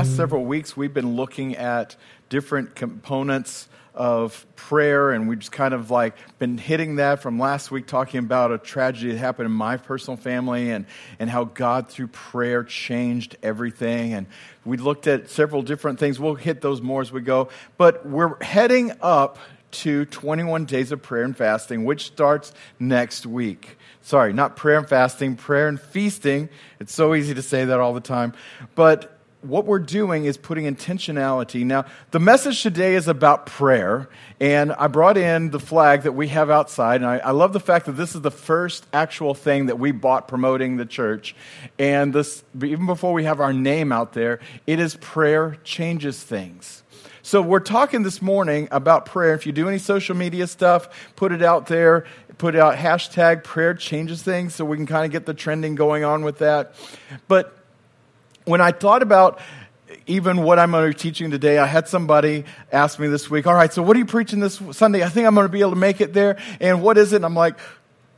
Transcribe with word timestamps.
last 0.00 0.08
mm-hmm. 0.08 0.16
several 0.16 0.44
weeks, 0.46 0.74
we've 0.74 0.94
been 0.94 1.14
looking 1.14 1.56
at 1.56 1.94
different 2.30 2.74
components 2.74 3.68
of 3.94 4.46
prayer, 4.56 5.10
and 5.10 5.28
we've 5.28 5.40
just 5.40 5.52
kind 5.52 5.74
of 5.74 5.90
like 5.90 6.16
been 6.38 6.56
hitting 6.56 6.96
that 6.96 7.20
from 7.20 7.38
last 7.38 7.70
week, 7.70 7.86
talking 7.86 8.18
about 8.18 8.50
a 8.50 8.56
tragedy 8.56 9.12
that 9.12 9.18
happened 9.18 9.44
in 9.44 9.52
my 9.52 9.76
personal 9.76 10.16
family 10.16 10.70
and, 10.70 10.86
and 11.18 11.28
how 11.28 11.44
God, 11.44 11.90
through 11.90 12.06
prayer, 12.06 12.64
changed 12.64 13.36
everything. 13.42 14.14
And 14.14 14.26
we 14.64 14.78
looked 14.78 15.06
at 15.06 15.28
several 15.28 15.60
different 15.60 15.98
things. 15.98 16.18
We'll 16.18 16.34
hit 16.34 16.62
those 16.62 16.80
more 16.80 17.02
as 17.02 17.12
we 17.12 17.20
go. 17.20 17.50
But 17.76 18.06
we're 18.06 18.42
heading 18.42 18.92
up 19.02 19.36
to 19.72 20.06
21 20.06 20.64
days 20.64 20.92
of 20.92 21.02
prayer 21.02 21.24
and 21.24 21.36
fasting, 21.36 21.84
which 21.84 22.06
starts 22.06 22.54
next 22.78 23.26
week. 23.26 23.76
Sorry, 24.00 24.32
not 24.32 24.56
prayer 24.56 24.78
and 24.78 24.88
fasting, 24.88 25.36
prayer 25.36 25.68
and 25.68 25.78
feasting. 25.78 26.48
It's 26.80 26.94
so 26.94 27.14
easy 27.14 27.34
to 27.34 27.42
say 27.42 27.66
that 27.66 27.80
all 27.80 27.92
the 27.92 28.00
time. 28.00 28.32
But 28.74 29.19
what 29.42 29.64
we're 29.64 29.78
doing 29.78 30.26
is 30.26 30.36
putting 30.36 30.64
intentionality. 30.64 31.64
Now, 31.64 31.86
the 32.10 32.20
message 32.20 32.62
today 32.62 32.94
is 32.94 33.08
about 33.08 33.46
prayer, 33.46 34.08
and 34.38 34.72
I 34.72 34.86
brought 34.86 35.16
in 35.16 35.50
the 35.50 35.60
flag 35.60 36.02
that 36.02 36.12
we 36.12 36.28
have 36.28 36.50
outside, 36.50 36.96
and 36.96 37.06
I, 37.06 37.18
I, 37.18 37.30
love 37.30 37.52
the 37.52 37.60
fact 37.60 37.86
that 37.86 37.92
this 37.92 38.14
is 38.14 38.20
the 38.20 38.30
first 38.30 38.86
actual 38.92 39.34
thing 39.34 39.66
that 39.66 39.78
we 39.78 39.92
bought 39.92 40.28
promoting 40.28 40.76
the 40.76 40.84
church. 40.84 41.34
And 41.78 42.12
this, 42.12 42.44
even 42.56 42.86
before 42.86 43.12
we 43.14 43.24
have 43.24 43.40
our 43.40 43.52
name 43.52 43.92
out 43.92 44.12
there, 44.12 44.40
it 44.66 44.78
is 44.78 44.96
prayer 44.96 45.56
changes 45.64 46.22
things. 46.22 46.82
So, 47.22 47.40
we're 47.40 47.60
talking 47.60 48.02
this 48.02 48.20
morning 48.20 48.68
about 48.70 49.06
prayer. 49.06 49.34
If 49.34 49.46
you 49.46 49.52
do 49.52 49.68
any 49.68 49.78
social 49.78 50.16
media 50.16 50.46
stuff, 50.46 50.88
put 51.16 51.32
it 51.32 51.42
out 51.42 51.66
there. 51.66 52.04
Put 52.36 52.56
out 52.56 52.76
hashtag 52.76 53.44
prayer 53.44 53.74
changes 53.74 54.22
things 54.22 54.54
so 54.54 54.64
we 54.64 54.78
can 54.78 54.86
kind 54.86 55.04
of 55.04 55.12
get 55.12 55.26
the 55.26 55.34
trending 55.34 55.74
going 55.74 56.04
on 56.04 56.24
with 56.24 56.38
that. 56.38 56.74
But 57.28 57.59
when 58.44 58.60
I 58.60 58.72
thought 58.72 59.02
about 59.02 59.40
even 60.06 60.42
what 60.42 60.58
I'm 60.58 60.70
going 60.70 60.90
to 60.90 60.96
be 60.96 61.00
teaching 61.00 61.30
today, 61.30 61.58
I 61.58 61.66
had 61.66 61.88
somebody 61.88 62.44
ask 62.72 62.98
me 62.98 63.08
this 63.08 63.30
week, 63.30 63.46
All 63.46 63.54
right, 63.54 63.72
so 63.72 63.82
what 63.82 63.96
are 63.96 63.98
you 63.98 64.06
preaching 64.06 64.40
this 64.40 64.60
Sunday? 64.72 65.02
I 65.02 65.08
think 65.08 65.26
I'm 65.26 65.34
going 65.34 65.46
to 65.46 65.52
be 65.52 65.60
able 65.60 65.70
to 65.70 65.76
make 65.76 66.00
it 66.00 66.12
there. 66.12 66.38
And 66.60 66.82
what 66.82 66.98
is 66.98 67.12
it? 67.12 67.16
And 67.16 67.24
I'm 67.24 67.34
like, 67.34 67.58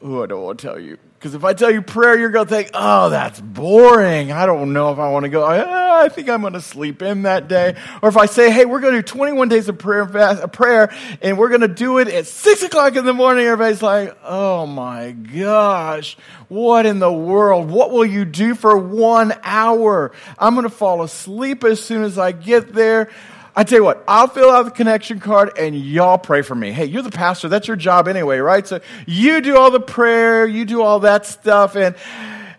Oh, 0.04 0.24
I 0.24 0.26
don't 0.26 0.42
want 0.42 0.58
to 0.58 0.66
tell 0.66 0.80
you. 0.80 0.98
Because 1.16 1.36
if 1.36 1.44
I 1.44 1.54
tell 1.54 1.70
you 1.70 1.80
prayer, 1.82 2.18
you're 2.18 2.30
going 2.30 2.48
to 2.48 2.52
think, 2.52 2.70
oh, 2.74 3.08
that's 3.08 3.40
boring. 3.40 4.32
I 4.32 4.44
don't 4.44 4.72
know 4.72 4.90
if 4.92 4.98
I 4.98 5.08
want 5.10 5.22
to 5.22 5.28
go. 5.28 5.44
Ah, 5.44 6.02
I 6.02 6.08
think 6.08 6.28
I'm 6.28 6.40
going 6.40 6.54
to 6.54 6.60
sleep 6.60 7.00
in 7.00 7.22
that 7.22 7.46
day. 7.46 7.76
Or 8.02 8.08
if 8.08 8.16
I 8.16 8.26
say, 8.26 8.50
hey, 8.50 8.64
we're 8.64 8.80
going 8.80 8.94
to 8.94 9.02
do 9.02 9.06
21 9.06 9.48
days 9.48 9.68
of 9.68 9.78
prayer, 9.78 10.04
fast, 10.08 10.42
a 10.42 10.48
prayer, 10.48 10.92
and 11.20 11.38
we're 11.38 11.50
going 11.50 11.60
to 11.60 11.68
do 11.68 11.98
it 11.98 12.08
at 12.08 12.26
6 12.26 12.64
o'clock 12.64 12.96
in 12.96 13.04
the 13.04 13.12
morning, 13.12 13.46
everybody's 13.46 13.82
like, 13.82 14.18
oh 14.24 14.66
my 14.66 15.12
gosh, 15.12 16.16
what 16.48 16.86
in 16.86 16.98
the 16.98 17.12
world? 17.12 17.70
What 17.70 17.92
will 17.92 18.04
you 18.04 18.24
do 18.24 18.56
for 18.56 18.76
one 18.76 19.32
hour? 19.44 20.10
I'm 20.36 20.54
going 20.54 20.64
to 20.64 20.70
fall 20.70 21.02
asleep 21.02 21.62
as 21.62 21.80
soon 21.80 22.02
as 22.02 22.18
I 22.18 22.32
get 22.32 22.72
there. 22.72 23.10
I 23.54 23.64
tell 23.64 23.78
you 23.78 23.84
what, 23.84 24.02
I'll 24.08 24.28
fill 24.28 24.50
out 24.50 24.64
the 24.64 24.70
connection 24.70 25.20
card 25.20 25.58
and 25.58 25.76
y'all 25.78 26.16
pray 26.16 26.40
for 26.40 26.54
me. 26.54 26.72
Hey, 26.72 26.86
you're 26.86 27.02
the 27.02 27.10
pastor. 27.10 27.48
That's 27.48 27.68
your 27.68 27.76
job 27.76 28.08
anyway, 28.08 28.38
right? 28.38 28.66
So 28.66 28.80
you 29.06 29.42
do 29.42 29.58
all 29.58 29.70
the 29.70 29.80
prayer, 29.80 30.46
you 30.46 30.64
do 30.64 30.80
all 30.80 31.00
that 31.00 31.26
stuff, 31.26 31.76
and, 31.76 31.94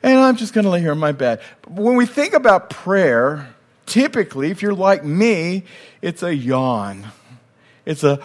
and 0.03 0.19
I'm 0.19 0.35
just 0.35 0.53
going 0.53 0.65
to 0.65 0.69
lay 0.69 0.81
here 0.81 0.91
in 0.91 0.99
my 0.99 1.11
bed. 1.11 1.41
When 1.67 1.95
we 1.95 2.05
think 2.05 2.33
about 2.33 2.69
prayer, 2.69 3.55
typically, 3.87 4.51
if 4.51 4.61
you're 4.61 4.75
like 4.75 5.03
me, 5.03 5.63
it's 6.03 6.21
a 6.21 6.35
yawn. 6.35 7.07
It's 7.85 8.03
a, 8.03 8.21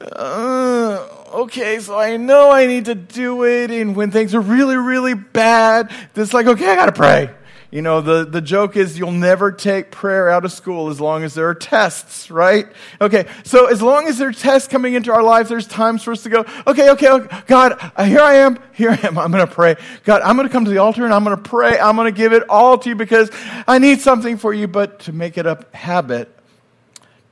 uh, 0.00 1.06
okay, 1.34 1.78
so 1.78 1.96
I 1.96 2.16
know 2.16 2.50
I 2.50 2.66
need 2.66 2.86
to 2.86 2.96
do 2.96 3.44
it, 3.44 3.70
and 3.70 3.94
when 3.94 4.10
things 4.10 4.34
are 4.34 4.40
really, 4.40 4.76
really 4.76 5.14
bad, 5.14 5.92
it's 6.16 6.34
like, 6.34 6.46
okay, 6.46 6.68
I 6.68 6.74
got 6.74 6.86
to 6.86 6.92
pray. 6.92 7.30
You 7.70 7.82
know, 7.82 8.00
the, 8.00 8.24
the 8.24 8.40
joke 8.40 8.76
is 8.76 8.98
you'll 8.98 9.10
never 9.12 9.52
take 9.52 9.90
prayer 9.90 10.30
out 10.30 10.46
of 10.46 10.52
school 10.52 10.88
as 10.88 11.02
long 11.02 11.22
as 11.22 11.34
there 11.34 11.50
are 11.50 11.54
tests, 11.54 12.30
right? 12.30 12.66
Okay, 12.98 13.26
so 13.44 13.66
as 13.66 13.82
long 13.82 14.06
as 14.06 14.16
there 14.16 14.30
are 14.30 14.32
tests 14.32 14.68
coming 14.68 14.94
into 14.94 15.12
our 15.12 15.22
lives, 15.22 15.50
there's 15.50 15.66
times 15.66 16.02
for 16.02 16.12
us 16.12 16.22
to 16.22 16.30
go, 16.30 16.46
okay, 16.66 16.88
okay, 16.90 17.10
okay 17.10 17.42
God, 17.46 17.76
uh, 17.94 18.04
here 18.04 18.20
I 18.20 18.36
am, 18.36 18.58
here 18.72 18.90
I 18.90 19.06
am, 19.06 19.18
I'm 19.18 19.30
going 19.30 19.46
to 19.46 19.52
pray. 19.52 19.76
God, 20.04 20.22
I'm 20.22 20.36
going 20.36 20.48
to 20.48 20.52
come 20.52 20.64
to 20.64 20.70
the 20.70 20.78
altar 20.78 21.04
and 21.04 21.12
I'm 21.12 21.24
going 21.24 21.36
to 21.36 21.42
pray. 21.42 21.78
I'm 21.78 21.94
going 21.94 22.10
to 22.10 22.16
give 22.16 22.32
it 22.32 22.48
all 22.48 22.78
to 22.78 22.88
you 22.88 22.94
because 22.94 23.30
I 23.66 23.78
need 23.78 24.00
something 24.00 24.38
for 24.38 24.54
you, 24.54 24.66
but 24.66 25.00
to 25.00 25.12
make 25.12 25.36
it 25.36 25.44
a 25.44 25.62
habit, 25.74 26.34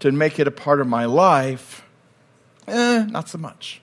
to 0.00 0.12
make 0.12 0.38
it 0.38 0.46
a 0.46 0.50
part 0.50 0.82
of 0.82 0.86
my 0.86 1.06
life, 1.06 1.82
eh, 2.68 3.06
not 3.08 3.30
so 3.30 3.38
much. 3.38 3.80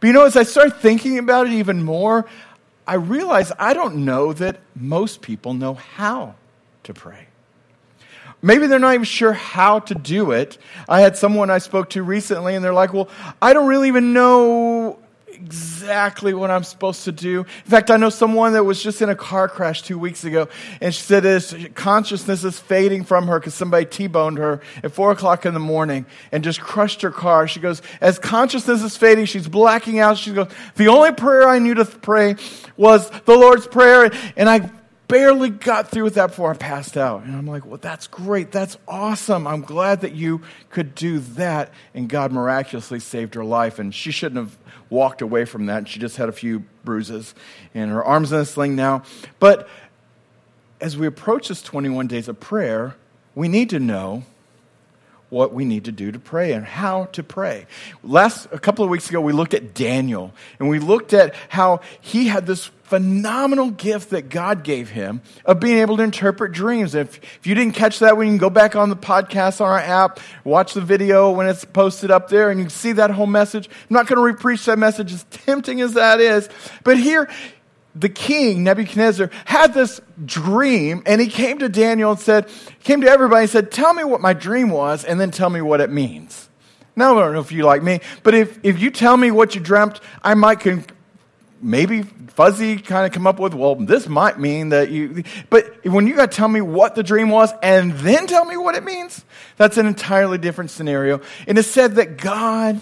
But 0.00 0.08
you 0.08 0.12
know, 0.12 0.26
as 0.26 0.36
I 0.36 0.42
start 0.42 0.82
thinking 0.82 1.18
about 1.18 1.46
it 1.46 1.54
even 1.54 1.82
more, 1.82 2.26
I 2.88 2.94
realize 2.94 3.52
I 3.58 3.74
don't 3.74 4.06
know 4.06 4.32
that 4.32 4.60
most 4.74 5.20
people 5.20 5.52
know 5.52 5.74
how 5.74 6.36
to 6.84 6.94
pray. 6.94 7.26
Maybe 8.40 8.66
they're 8.66 8.78
not 8.78 8.94
even 8.94 9.04
sure 9.04 9.34
how 9.34 9.80
to 9.80 9.94
do 9.94 10.30
it. 10.30 10.56
I 10.88 11.02
had 11.02 11.16
someone 11.16 11.50
I 11.50 11.58
spoke 11.58 11.90
to 11.90 12.02
recently, 12.02 12.54
and 12.54 12.64
they're 12.64 12.72
like, 12.72 12.94
Well, 12.94 13.10
I 13.42 13.52
don't 13.52 13.66
really 13.66 13.88
even 13.88 14.14
know 14.14 14.97
exactly 15.40 16.34
what 16.34 16.50
I'm 16.50 16.64
supposed 16.64 17.04
to 17.04 17.12
do. 17.12 17.40
In 17.40 17.70
fact, 17.70 17.90
I 17.90 17.96
know 17.96 18.10
someone 18.10 18.54
that 18.54 18.64
was 18.64 18.82
just 18.82 19.00
in 19.02 19.08
a 19.08 19.14
car 19.14 19.48
crash 19.48 19.82
two 19.82 19.98
weeks 19.98 20.24
ago, 20.24 20.48
and 20.80 20.94
she 20.94 21.00
said 21.00 21.22
this 21.22 21.54
consciousness 21.74 22.44
is 22.44 22.58
fading 22.58 23.04
from 23.04 23.28
her 23.28 23.38
because 23.38 23.54
somebody 23.54 23.86
T-boned 23.86 24.38
her 24.38 24.60
at 24.82 24.92
four 24.92 25.12
o'clock 25.12 25.46
in 25.46 25.54
the 25.54 25.60
morning 25.60 26.06
and 26.32 26.42
just 26.42 26.60
crushed 26.60 27.02
her 27.02 27.10
car. 27.10 27.46
She 27.46 27.60
goes, 27.60 27.82
as 28.00 28.18
consciousness 28.18 28.82
is 28.82 28.96
fading, 28.96 29.26
she's 29.26 29.48
blacking 29.48 30.00
out. 30.00 30.18
She 30.18 30.32
goes, 30.32 30.48
the 30.74 30.88
only 30.88 31.12
prayer 31.12 31.48
I 31.48 31.58
knew 31.60 31.74
to 31.74 31.84
pray 31.84 32.36
was 32.76 33.08
the 33.24 33.36
Lord's 33.36 33.66
Prayer, 33.66 34.10
and 34.36 34.48
I 34.48 34.70
barely 35.08 35.48
got 35.50 35.88
through 35.88 36.04
with 36.04 36.14
that 36.14 36.28
before 36.28 36.52
I 36.52 36.56
passed 36.56 36.96
out. 36.96 37.24
And 37.24 37.34
I'm 37.34 37.46
like, 37.46 37.64
well, 37.66 37.78
that's 37.78 38.06
great. 38.06 38.52
That's 38.52 38.76
awesome. 38.86 39.46
I'm 39.46 39.62
glad 39.62 40.02
that 40.02 40.14
you 40.14 40.42
could 40.70 40.94
do 40.94 41.18
that. 41.18 41.72
And 41.94 42.08
God 42.08 42.30
miraculously 42.30 43.00
saved 43.00 43.34
her 43.34 43.44
life. 43.44 43.78
And 43.78 43.94
she 43.94 44.12
shouldn't 44.12 44.38
have 44.38 44.56
walked 44.90 45.22
away 45.22 45.44
from 45.44 45.66
that. 45.66 45.88
She 45.88 45.98
just 45.98 46.16
had 46.18 46.28
a 46.28 46.32
few 46.32 46.60
bruises 46.84 47.34
and 47.74 47.90
her 47.90 48.04
arm's 48.04 48.32
in 48.32 48.40
a 48.40 48.44
sling 48.44 48.76
now. 48.76 49.02
But 49.38 49.68
as 50.80 50.96
we 50.96 51.06
approach 51.06 51.48
this 51.48 51.62
21 51.62 52.06
days 52.06 52.28
of 52.28 52.38
prayer, 52.38 52.94
we 53.34 53.48
need 53.48 53.70
to 53.70 53.80
know 53.80 54.24
what 55.30 55.52
we 55.52 55.64
need 55.64 55.84
to 55.84 55.92
do 55.92 56.10
to 56.10 56.18
pray 56.18 56.52
and 56.52 56.64
how 56.64 57.04
to 57.06 57.22
pray. 57.22 57.66
Last 58.02 58.48
a 58.52 58.58
couple 58.58 58.84
of 58.84 58.90
weeks 58.90 59.08
ago 59.08 59.20
we 59.20 59.32
looked 59.32 59.54
at 59.54 59.74
Daniel 59.74 60.32
and 60.58 60.68
we 60.68 60.78
looked 60.78 61.12
at 61.12 61.34
how 61.48 61.80
he 62.00 62.28
had 62.28 62.46
this 62.46 62.70
phenomenal 62.88 63.70
gift 63.70 64.10
that 64.10 64.30
God 64.30 64.64
gave 64.64 64.88
him 64.88 65.20
of 65.44 65.60
being 65.60 65.76
able 65.76 65.98
to 65.98 66.02
interpret 66.02 66.52
dreams. 66.52 66.94
If, 66.94 67.18
if 67.18 67.46
you 67.46 67.54
didn't 67.54 67.74
catch 67.74 67.98
that, 67.98 68.16
we 68.16 68.24
can 68.24 68.38
go 68.38 68.48
back 68.48 68.74
on 68.76 68.88
the 68.88 68.96
podcast 68.96 69.60
on 69.60 69.68
our 69.68 69.78
app, 69.78 70.20
watch 70.42 70.72
the 70.72 70.80
video 70.80 71.30
when 71.30 71.46
it's 71.46 71.66
posted 71.66 72.10
up 72.10 72.30
there, 72.30 72.50
and 72.50 72.58
you 72.58 72.64
can 72.64 72.70
see 72.70 72.92
that 72.92 73.10
whole 73.10 73.26
message. 73.26 73.68
I'm 73.68 73.94
not 73.94 74.06
going 74.06 74.34
to 74.34 74.42
repreach 74.42 74.64
that 74.64 74.78
message, 74.78 75.12
as 75.12 75.24
tempting 75.24 75.82
as 75.82 75.94
that 75.94 76.18
is. 76.20 76.48
But 76.82 76.98
here, 76.98 77.28
the 77.98 78.08
king, 78.08 78.64
Nebuchadnezzar, 78.64 79.30
had 79.44 79.74
this 79.74 80.00
dream, 80.24 81.02
and 81.06 81.20
he 81.20 81.26
came 81.26 81.58
to 81.58 81.68
Daniel 81.68 82.12
and 82.12 82.20
said, 82.20 82.48
came 82.84 83.00
to 83.00 83.08
everybody 83.08 83.42
and 83.42 83.50
said, 83.50 83.70
Tell 83.70 83.92
me 83.92 84.04
what 84.04 84.20
my 84.20 84.32
dream 84.32 84.70
was, 84.70 85.04
and 85.04 85.20
then 85.20 85.30
tell 85.30 85.50
me 85.50 85.60
what 85.60 85.80
it 85.80 85.90
means. 85.90 86.48
Now, 86.94 87.16
I 87.18 87.22
don't 87.22 87.32
know 87.32 87.40
if 87.40 87.52
you 87.52 87.64
like 87.64 87.82
me, 87.82 88.00
but 88.22 88.34
if, 88.34 88.58
if 88.62 88.80
you 88.80 88.90
tell 88.90 89.16
me 89.16 89.30
what 89.30 89.54
you 89.54 89.60
dreamt, 89.60 90.00
I 90.22 90.34
might 90.34 90.60
con- 90.60 90.84
maybe 91.60 92.02
fuzzy 92.02 92.76
kind 92.76 93.06
of 93.06 93.12
come 93.12 93.26
up 93.26 93.38
with, 93.38 93.54
well, 93.54 93.74
this 93.74 94.08
might 94.08 94.38
mean 94.38 94.68
that 94.70 94.90
you, 94.90 95.24
but 95.50 95.84
when 95.84 96.06
you 96.06 96.14
got 96.14 96.30
to 96.30 96.36
tell 96.36 96.48
me 96.48 96.60
what 96.60 96.94
the 96.94 97.02
dream 97.02 97.30
was 97.30 97.52
and 97.62 97.92
then 97.98 98.26
tell 98.26 98.44
me 98.44 98.56
what 98.56 98.74
it 98.74 98.84
means, 98.84 99.24
that's 99.56 99.76
an 99.76 99.86
entirely 99.86 100.38
different 100.38 100.70
scenario. 100.70 101.20
And 101.46 101.58
it 101.58 101.64
said 101.64 101.96
that 101.96 102.16
God 102.16 102.80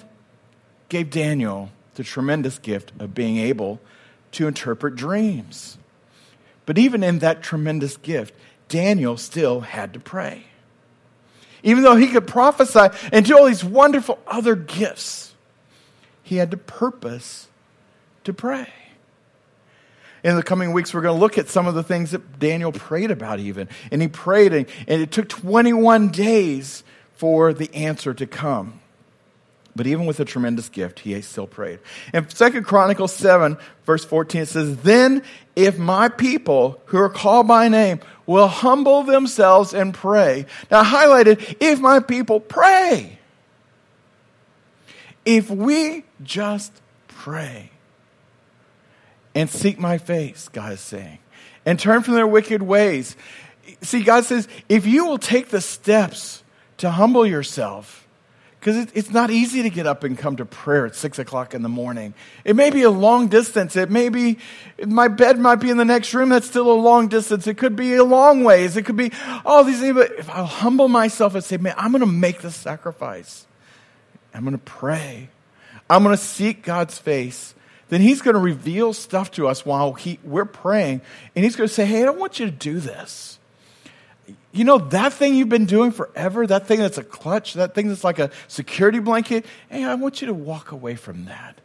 gave 0.89 1.11
Daniel 1.11 1.71
the 1.95 2.05
tremendous 2.05 2.59
gift 2.59 2.93
of 2.99 3.15
being 3.15 3.39
able 3.39 3.81
to 4.37 4.47
interpret 4.47 4.97
dreams. 4.97 5.79
But 6.67 6.79
even 6.79 7.03
in 7.03 7.21
that 7.21 7.43
tremendous 7.43 7.97
gift, 7.97 8.35
Daniel 8.69 9.17
still 9.17 9.61
had 9.61 9.95
to 9.95 10.01
pray. 10.01 10.45
Even 11.63 11.83
though 11.83 11.97
he 11.97 12.09
could 12.09 12.27
prophesy 12.27 12.95
and 13.13 13.25
do 13.25 13.39
all 13.39 13.47
these 13.47 13.65
wonderful 13.65 14.19
other 14.27 14.55
gifts, 14.55 15.35
he 16.23 16.37
had 16.37 16.51
to 16.51 16.57
purpose 16.57 17.49
to 18.25 18.35
pray. 18.35 18.69
In 20.23 20.37
the 20.37 20.43
coming 20.43 20.73
weeks, 20.73 20.93
we're 20.93 21.03
going 21.03 21.15
to 21.15 21.21
look 21.21 21.39
at 21.39 21.49
some 21.49 21.67
of 21.67 21.75
the 21.75 21.83
things 21.83 22.11
that 22.11 22.39
Daniel 22.39 22.73
prayed 22.73 23.11
about, 23.11 23.39
even. 23.39 23.69
And 23.91 24.03
he 24.03 24.09
prayed, 24.09 24.53
and, 24.53 24.67
and 24.87 25.01
it 25.01 25.13
took 25.13 25.29
21 25.29 26.09
days 26.09 26.85
for 27.15 27.55
the 27.55 27.73
answer 27.75 28.13
to 28.13 28.27
come. 28.27 28.81
But 29.77 29.87
even 29.87 30.07
with 30.07 30.19
a 30.21 30.25
tremendous 30.25 30.71
gift, 30.71 31.01
he 31.01 31.21
still 31.21 31.47
prayed. 31.47 31.81
In 32.15 32.27
Second 32.31 32.65
Chronicles 32.65 33.15
7, 33.15 33.59
verse 33.85 34.07
14, 34.07 34.41
it 34.41 34.47
says, 34.47 34.77
Then 34.79 35.23
if 35.55 35.79
my 35.79 36.09
people 36.09 36.81
who 36.87 36.99
are 36.99 37.11
called 37.11 37.47
by 37.47 37.69
name 37.69 38.01
will 38.25 38.49
humble 38.49 39.03
themselves 39.03 39.75
and 39.75 39.93
pray. 39.93 40.47
Now, 40.71 40.83
highlighted, 40.83 41.59
if 41.61 41.79
my 41.79 42.01
people 42.01 42.41
pray. 42.41 43.19
If 45.27 45.51
we 45.51 46.05
just 46.23 46.73
pray 47.09 47.71
and 49.35 49.51
seek 49.51 49.79
my 49.79 49.99
face, 49.99 50.49
God 50.49 50.73
is 50.73 50.81
saying, 50.81 51.19
and 51.67 51.79
turn 51.79 52.03
from 52.03 52.15
their 52.15 52.27
wicked 52.27 52.63
ways. 52.63 53.15
See, 53.83 54.03
God 54.03 54.25
says, 54.25 54.49
if 54.71 54.87
you 54.87 55.05
will 55.05 55.19
take 55.19 55.49
the 55.49 55.61
steps 55.61 56.43
to 56.79 56.91
humble 56.91 57.27
yourself, 57.27 58.06
because 58.67 58.83
it, 58.83 58.91
it's 58.95 59.13
not 59.13 59.31
easy 59.31 59.63
to 59.63 59.71
get 59.71 59.87
up 59.87 60.03
and 60.03 60.19
come 60.19 60.35
to 60.35 60.45
prayer 60.45 60.87
at 60.87 60.97
six 60.97 61.21
o'clock 61.21 61.55
in 61.55 61.63
the 61.63 61.69
morning. 61.69 62.15
It 62.45 62.57
may 62.57 62.71
be 62.71 62.83
a 62.83 62.91
long 62.91 63.29
distance. 63.29 63.77
It 63.77 63.93
may 63.93 64.09
be, 64.09 64.39
my 64.85 65.07
bed 65.07 65.39
might 65.39 65.61
be 65.61 65.71
in 65.71 65.77
the 65.77 65.85
next 65.85 66.13
room. 66.13 66.31
That's 66.31 66.49
still 66.49 66.73
a 66.73 66.75
long 66.75 67.07
distance. 67.07 67.47
It 67.47 67.59
could 67.59 67.77
be 67.77 67.95
a 67.95 68.03
long 68.03 68.43
ways. 68.43 68.77
It 68.77 68.83
could 68.83 68.97
be 68.97 69.13
all 69.45 69.63
these 69.63 69.79
things. 69.79 69.95
But 69.95 70.11
if 70.19 70.29
I'll 70.29 70.47
humble 70.47 70.89
myself 70.89 71.37
and 71.37 71.45
say, 71.45 71.59
man, 71.59 71.75
I'm 71.77 71.93
going 71.93 72.01
to 72.01 72.07
make 72.07 72.41
the 72.41 72.51
sacrifice, 72.51 73.47
I'm 74.35 74.43
going 74.43 74.59
to 74.59 74.65
pray, 74.65 75.29
I'm 75.89 76.03
going 76.03 76.17
to 76.17 76.21
seek 76.21 76.65
God's 76.65 76.99
face, 76.99 77.55
then 77.89 78.01
He's 78.01 78.21
going 78.21 78.35
to 78.35 78.41
reveal 78.41 78.93
stuff 78.95 79.31
to 79.33 79.47
us 79.47 79.65
while 79.65 79.93
he, 79.93 80.19
we're 80.25 80.45
praying. 80.45 81.03
And 81.37 81.45
He's 81.45 81.55
going 81.55 81.69
to 81.69 81.73
say, 81.73 81.87
hey, 81.87 82.03
I 82.03 82.05
don't 82.05 82.19
want 82.19 82.41
you 82.41 82.47
to 82.47 82.53
do 82.53 82.81
this 82.81 83.39
you 84.57 84.65
know, 84.65 84.79
that 84.79 85.13
thing 85.13 85.35
you've 85.35 85.49
been 85.49 85.67
doing 85.67 85.93
forever, 85.93 86.47
that 86.47 86.67
thing 86.67 86.81
that's 86.81 86.99
a 86.99 87.05
clutch, 87.05 87.55
that 87.55 87.75
thing 87.75 87.89
that's 87.89 88.05
like 88.05 88.19
a 88.19 88.31
security 88.49 88.99
blanket, 88.99 89.45
hey, 89.69 89.85
I 89.85 89.95
want 89.95 90.21
you 90.21 90.29
to 90.29 90.35
walk 90.35 90.73
away 90.73 90.95
from 90.95 91.27
that. 91.27 91.61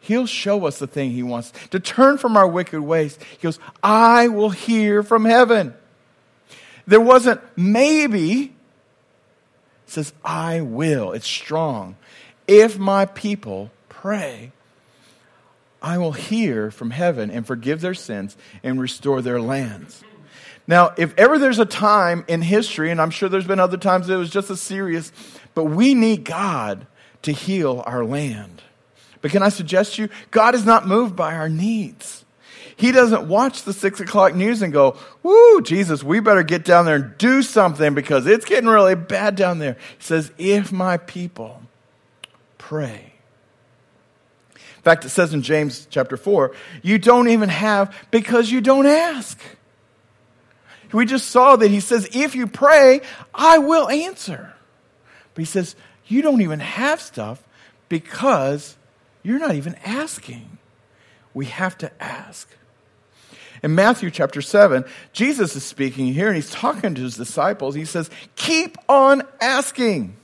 He'll 0.00 0.26
show 0.26 0.66
us 0.66 0.78
the 0.78 0.86
thing 0.86 1.10
he 1.10 1.22
wants 1.22 1.52
to 1.70 1.80
turn 1.80 2.18
from 2.18 2.36
our 2.36 2.46
wicked 2.46 2.80
ways. 2.80 3.18
He 3.30 3.38
goes, 3.38 3.58
I 3.82 4.28
will 4.28 4.50
hear 4.50 5.02
from 5.02 5.24
heaven. 5.24 5.74
There 6.86 7.00
wasn't 7.00 7.40
maybe. 7.56 8.42
It 8.42 8.52
says, 9.86 10.12
I 10.24 10.60
will. 10.60 11.12
It's 11.12 11.26
strong. 11.26 11.96
If 12.46 12.78
my 12.78 13.06
people 13.06 13.70
pray, 13.88 14.52
I 15.80 15.98
will 15.98 16.12
hear 16.12 16.70
from 16.70 16.90
heaven 16.90 17.30
and 17.30 17.46
forgive 17.46 17.80
their 17.80 17.94
sins 17.94 18.36
and 18.62 18.80
restore 18.80 19.22
their 19.22 19.40
lands. 19.40 20.04
Now, 20.66 20.94
if 20.96 21.16
ever 21.18 21.38
there's 21.38 21.58
a 21.58 21.66
time 21.66 22.24
in 22.26 22.40
history, 22.40 22.90
and 22.90 23.00
I'm 23.00 23.10
sure 23.10 23.28
there's 23.28 23.46
been 23.46 23.60
other 23.60 23.76
times 23.76 24.08
it 24.08 24.16
was 24.16 24.30
just 24.30 24.50
as 24.50 24.60
serious, 24.60 25.12
but 25.54 25.64
we 25.64 25.94
need 25.94 26.24
God 26.24 26.86
to 27.22 27.32
heal 27.32 27.82
our 27.86 28.04
land. 28.04 28.62
But 29.20 29.30
can 29.30 29.42
I 29.42 29.48
suggest 29.48 29.98
you, 29.98 30.08
God 30.30 30.54
is 30.54 30.64
not 30.64 30.86
moved 30.86 31.16
by 31.16 31.34
our 31.34 31.48
needs. 31.48 32.24
He 32.76 32.92
doesn't 32.92 33.28
watch 33.28 33.62
the 33.62 33.72
six 33.72 34.00
o'clock 34.00 34.34
news 34.34 34.62
and 34.62 34.72
go, 34.72 34.96
Woo, 35.22 35.62
Jesus, 35.62 36.02
we 36.02 36.20
better 36.20 36.42
get 36.42 36.64
down 36.64 36.86
there 36.86 36.96
and 36.96 37.16
do 37.18 37.42
something 37.42 37.94
because 37.94 38.26
it's 38.26 38.44
getting 38.44 38.68
really 38.68 38.96
bad 38.96 39.36
down 39.36 39.58
there. 39.58 39.76
He 39.98 40.04
says, 40.04 40.32
If 40.38 40.72
my 40.72 40.96
people 40.96 41.62
pray. 42.58 43.12
In 44.54 44.82
fact, 44.82 45.04
it 45.04 45.10
says 45.10 45.32
in 45.32 45.42
James 45.42 45.86
chapter 45.88 46.16
4, 46.16 46.52
you 46.82 46.98
don't 46.98 47.28
even 47.28 47.48
have 47.48 47.96
because 48.10 48.50
you 48.50 48.60
don't 48.60 48.86
ask. 48.86 49.40
We 50.94 51.06
just 51.06 51.30
saw 51.30 51.56
that 51.56 51.68
he 51.68 51.80
says, 51.80 52.08
if 52.12 52.36
you 52.36 52.46
pray, 52.46 53.00
I 53.34 53.58
will 53.58 53.88
answer. 53.88 54.54
But 55.34 55.42
he 55.42 55.44
says, 55.44 55.74
you 56.06 56.22
don't 56.22 56.40
even 56.40 56.60
have 56.60 57.00
stuff 57.00 57.42
because 57.88 58.76
you're 59.24 59.40
not 59.40 59.56
even 59.56 59.74
asking. 59.84 60.58
We 61.34 61.46
have 61.46 61.76
to 61.78 61.90
ask. 62.00 62.48
In 63.64 63.74
Matthew 63.74 64.08
chapter 64.10 64.40
7, 64.40 64.84
Jesus 65.12 65.56
is 65.56 65.64
speaking 65.64 66.12
here 66.12 66.28
and 66.28 66.36
he's 66.36 66.50
talking 66.50 66.94
to 66.94 67.00
his 67.00 67.16
disciples. 67.16 67.74
He 67.74 67.86
says, 67.86 68.08
Keep 68.36 68.76
on 68.88 69.22
asking, 69.40 70.16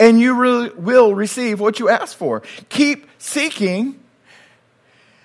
and 0.00 0.20
you 0.20 0.34
re- 0.34 0.70
will 0.70 1.14
receive 1.14 1.60
what 1.60 1.78
you 1.78 1.88
ask 1.88 2.16
for. 2.16 2.42
Keep 2.70 3.06
seeking, 3.18 4.00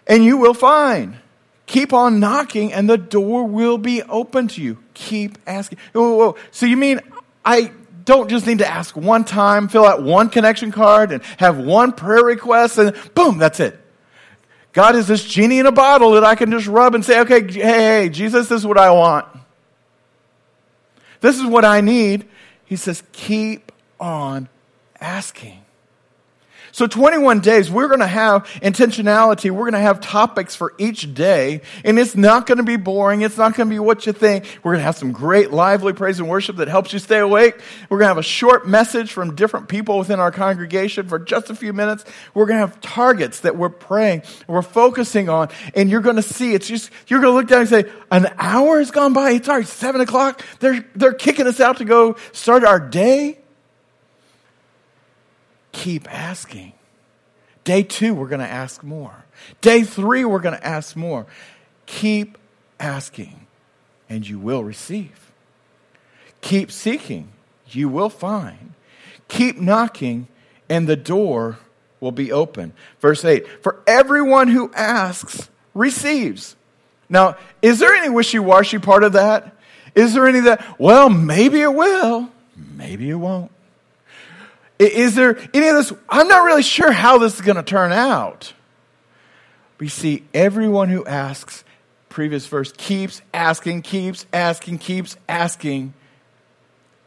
and 0.05 0.23
you 0.23 0.37
will 0.37 0.53
find. 0.53 1.17
Keep 1.67 1.93
on 1.93 2.19
knocking 2.19 2.73
and 2.73 2.89
the 2.89 2.97
door 2.97 3.43
will 3.45 3.77
be 3.77 4.01
open 4.03 4.47
to 4.47 4.61
you. 4.61 4.79
Keep 4.93 5.37
asking. 5.45 5.77
Whoa, 5.93 6.15
whoa. 6.15 6.35
So 6.49 6.65
you 6.65 6.77
mean 6.77 7.01
I 7.45 7.71
don't 8.05 8.29
just 8.29 8.47
need 8.47 8.59
to 8.59 8.67
ask 8.67 8.95
one 8.95 9.25
time, 9.25 9.67
fill 9.67 9.85
out 9.85 10.01
one 10.01 10.29
connection 10.29 10.71
card 10.71 11.11
and 11.11 11.21
have 11.37 11.57
one 11.57 11.91
prayer 11.91 12.23
request 12.23 12.77
and 12.77 12.95
boom, 13.13 13.37
that's 13.37 13.59
it. 13.59 13.77
God 14.71 14.95
is 14.95 15.07
this 15.07 15.25
genie 15.25 15.59
in 15.59 15.65
a 15.65 15.71
bottle 15.71 16.11
that 16.11 16.23
I 16.23 16.35
can 16.35 16.51
just 16.51 16.67
rub 16.67 16.95
and 16.95 17.03
say, 17.03 17.19
okay, 17.21 17.45
hey, 17.51 17.61
hey, 17.61 18.09
Jesus, 18.09 18.47
this 18.47 18.61
is 18.61 18.65
what 18.65 18.77
I 18.77 18.91
want. 18.91 19.25
This 21.19 21.37
is 21.37 21.45
what 21.45 21.65
I 21.65 21.81
need. 21.81 22.27
He 22.63 22.75
says, 22.77 23.03
keep 23.11 23.71
on 23.99 24.47
asking. 25.01 25.65
So 26.77 26.85
21 26.85 27.39
days, 27.39 27.71
we're 27.71 27.87
going 27.87 28.01
to 28.01 28.05
have 28.05 28.43
intentionality. 28.61 29.49
We're 29.49 29.63
going 29.63 29.73
to 29.73 29.79
have 29.79 29.99
topics 29.99 30.55
for 30.55 30.75
each 30.77 31.11
day. 31.15 31.61
And 31.83 31.97
it's 31.97 32.15
not 32.15 32.45
going 32.45 32.59
to 32.59 32.63
be 32.63 32.75
boring. 32.75 33.21
It's 33.21 33.35
not 33.35 33.55
going 33.55 33.67
to 33.67 33.73
be 33.73 33.79
what 33.79 34.05
you 34.05 34.13
think. 34.13 34.59
We're 34.61 34.73
going 34.73 34.81
to 34.81 34.85
have 34.85 34.95
some 34.95 35.11
great 35.11 35.49
lively 35.49 35.93
praise 35.93 36.19
and 36.19 36.29
worship 36.29 36.57
that 36.57 36.67
helps 36.67 36.93
you 36.93 36.99
stay 36.99 37.17
awake. 37.17 37.59
We're 37.89 37.97
going 37.97 38.05
to 38.05 38.09
have 38.09 38.19
a 38.19 38.21
short 38.21 38.67
message 38.67 39.11
from 39.11 39.33
different 39.33 39.69
people 39.69 39.97
within 39.97 40.19
our 40.19 40.29
congregation 40.29 41.07
for 41.07 41.17
just 41.17 41.49
a 41.49 41.55
few 41.55 41.73
minutes. 41.73 42.05
We're 42.35 42.45
going 42.45 42.61
to 42.61 42.67
have 42.67 42.79
targets 42.79 43.39
that 43.39 43.57
we're 43.57 43.69
praying, 43.69 44.21
we're 44.45 44.61
focusing 44.61 45.29
on. 45.29 45.49
And 45.73 45.89
you're 45.89 46.01
going 46.01 46.17
to 46.17 46.21
see, 46.21 46.53
it's 46.53 46.67
just, 46.67 46.91
you're 47.07 47.21
going 47.21 47.31
to 47.31 47.37
look 47.37 47.47
down 47.47 47.61
and 47.61 47.69
say, 47.69 47.91
an 48.11 48.27
hour 48.37 48.77
has 48.77 48.91
gone 48.91 49.13
by. 49.13 49.31
It's 49.31 49.49
already 49.49 49.65
seven 49.65 49.99
o'clock. 49.99 50.43
They're, 50.59 50.85
they're 50.93 51.13
kicking 51.13 51.47
us 51.47 51.59
out 51.59 51.77
to 51.77 51.85
go 51.85 52.17
start 52.33 52.63
our 52.63 52.79
day 52.79 53.39
keep 55.77 56.11
asking. 56.11 56.73
Day 57.63 57.83
two, 57.83 58.15
we're 58.15 58.27
going 58.27 58.41
to 58.41 58.47
ask 58.47 58.83
more. 58.83 59.25
Day 59.61 59.83
three, 59.83 60.25
we're 60.25 60.39
going 60.39 60.57
to 60.57 60.65
ask 60.65 60.95
more. 60.95 61.27
Keep 61.85 62.37
asking, 62.79 63.45
and 64.09 64.27
you 64.27 64.39
will 64.39 64.63
receive. 64.63 65.31
Keep 66.41 66.71
seeking, 66.71 67.29
you 67.67 67.89
will 67.89 68.09
find. 68.09 68.73
Keep 69.27 69.59
knocking, 69.59 70.27
and 70.67 70.87
the 70.87 70.95
door 70.95 71.59
will 71.99 72.11
be 72.11 72.31
open. 72.31 72.73
Verse 72.99 73.23
8 73.23 73.45
For 73.61 73.81
everyone 73.85 74.47
who 74.47 74.71
asks 74.73 75.49
receives. 75.75 76.55
Now, 77.07 77.37
is 77.61 77.79
there 77.79 77.93
any 77.93 78.09
wishy 78.09 78.39
washy 78.39 78.79
part 78.79 79.03
of 79.03 79.13
that? 79.13 79.55
Is 79.93 80.13
there 80.13 80.27
any 80.27 80.39
that, 80.41 80.79
well, 80.79 81.09
maybe 81.09 81.61
it 81.61 81.73
will, 81.73 82.29
maybe 82.55 83.09
it 83.09 83.15
won't? 83.15 83.51
Is 84.79 85.15
there 85.15 85.37
any 85.53 85.67
of 85.69 85.75
this? 85.75 85.93
I'm 86.07 86.27
not 86.27 86.43
really 86.43 86.63
sure 86.63 86.91
how 86.91 87.17
this 87.17 87.35
is 87.35 87.41
going 87.41 87.55
to 87.55 87.63
turn 87.63 87.91
out. 87.91 88.53
We 89.79 89.87
see, 89.87 90.23
everyone 90.33 90.89
who 90.89 91.05
asks, 91.05 91.63
previous 92.09 92.47
verse, 92.47 92.71
keeps 92.71 93.21
asking, 93.33 93.83
keeps 93.83 94.25
asking, 94.33 94.79
keeps 94.79 95.17
asking, 95.29 95.93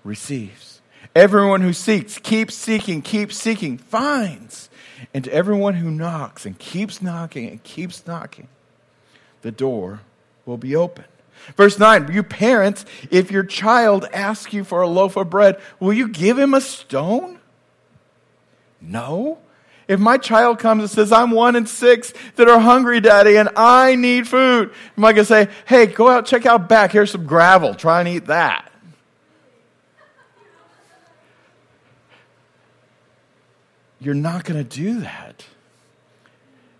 receives. 0.04 0.80
Everyone 1.14 1.60
who 1.62 1.72
seeks, 1.72 2.18
keeps 2.18 2.54
seeking, 2.54 3.02
keeps 3.02 3.36
seeking, 3.36 3.78
finds. 3.78 4.70
And 5.12 5.24
to 5.24 5.32
everyone 5.32 5.74
who 5.74 5.90
knocks 5.90 6.46
and 6.46 6.58
keeps 6.58 7.02
knocking 7.02 7.48
and 7.48 7.62
keeps 7.62 8.06
knocking, 8.06 8.48
the 9.42 9.50
door 9.50 10.00
will 10.46 10.58
be 10.58 10.76
open. 10.76 11.04
Verse 11.56 11.78
9, 11.78 12.12
you 12.12 12.22
parents, 12.22 12.84
if 13.10 13.30
your 13.30 13.42
child 13.42 14.06
asks 14.12 14.52
you 14.52 14.62
for 14.62 14.82
a 14.82 14.88
loaf 14.88 15.16
of 15.16 15.30
bread, 15.30 15.58
will 15.80 15.92
you 15.92 16.06
give 16.06 16.38
him 16.38 16.54
a 16.54 16.60
stone? 16.60 17.39
No. 18.80 19.38
If 19.88 19.98
my 19.98 20.18
child 20.18 20.60
comes 20.60 20.82
and 20.82 20.90
says, 20.90 21.10
I'm 21.10 21.32
one 21.32 21.56
in 21.56 21.66
six 21.66 22.14
that 22.36 22.48
are 22.48 22.60
hungry, 22.60 23.00
daddy, 23.00 23.36
and 23.36 23.48
I 23.56 23.96
need 23.96 24.28
food, 24.28 24.72
am 24.96 25.04
I 25.04 25.12
going 25.12 25.22
to 25.22 25.24
say, 25.24 25.48
hey, 25.66 25.86
go 25.86 26.08
out, 26.08 26.26
check 26.26 26.46
out 26.46 26.68
back, 26.68 26.92
here's 26.92 27.10
some 27.10 27.26
gravel, 27.26 27.74
try 27.74 27.98
and 27.98 28.08
eat 28.08 28.26
that? 28.26 28.70
You're 33.98 34.14
not 34.14 34.44
going 34.44 34.64
to 34.64 34.76
do 34.76 35.00
that. 35.00 35.44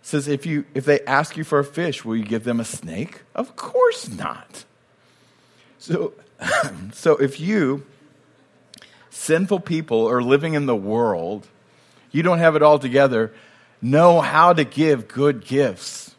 It 0.01 0.07
says, 0.07 0.29
if, 0.29 0.45
you, 0.45 0.65
if 0.73 0.85
they 0.85 1.01
ask 1.01 1.35
you 1.35 1.43
for 1.43 1.59
a 1.59 1.65
fish, 1.65 2.05
will 2.05 2.15
you 2.15 2.23
give 2.23 2.45
them 2.45 2.61
a 2.61 2.65
snake? 2.65 3.23
Of 3.35 3.55
course 3.55 4.09
not. 4.09 4.63
So, 5.77 6.13
so 6.93 7.17
if 7.17 7.41
you, 7.41 7.85
sinful 9.09 9.59
people, 9.59 10.07
are 10.07 10.23
living 10.23 10.53
in 10.53 10.65
the 10.65 10.75
world, 10.75 11.47
you 12.11 12.23
don't 12.23 12.39
have 12.39 12.55
it 12.55 12.61
all 12.61 12.79
together, 12.79 13.33
know 13.81 14.21
how 14.21 14.53
to 14.53 14.63
give 14.63 15.07
good 15.07 15.45
gifts 15.45 16.15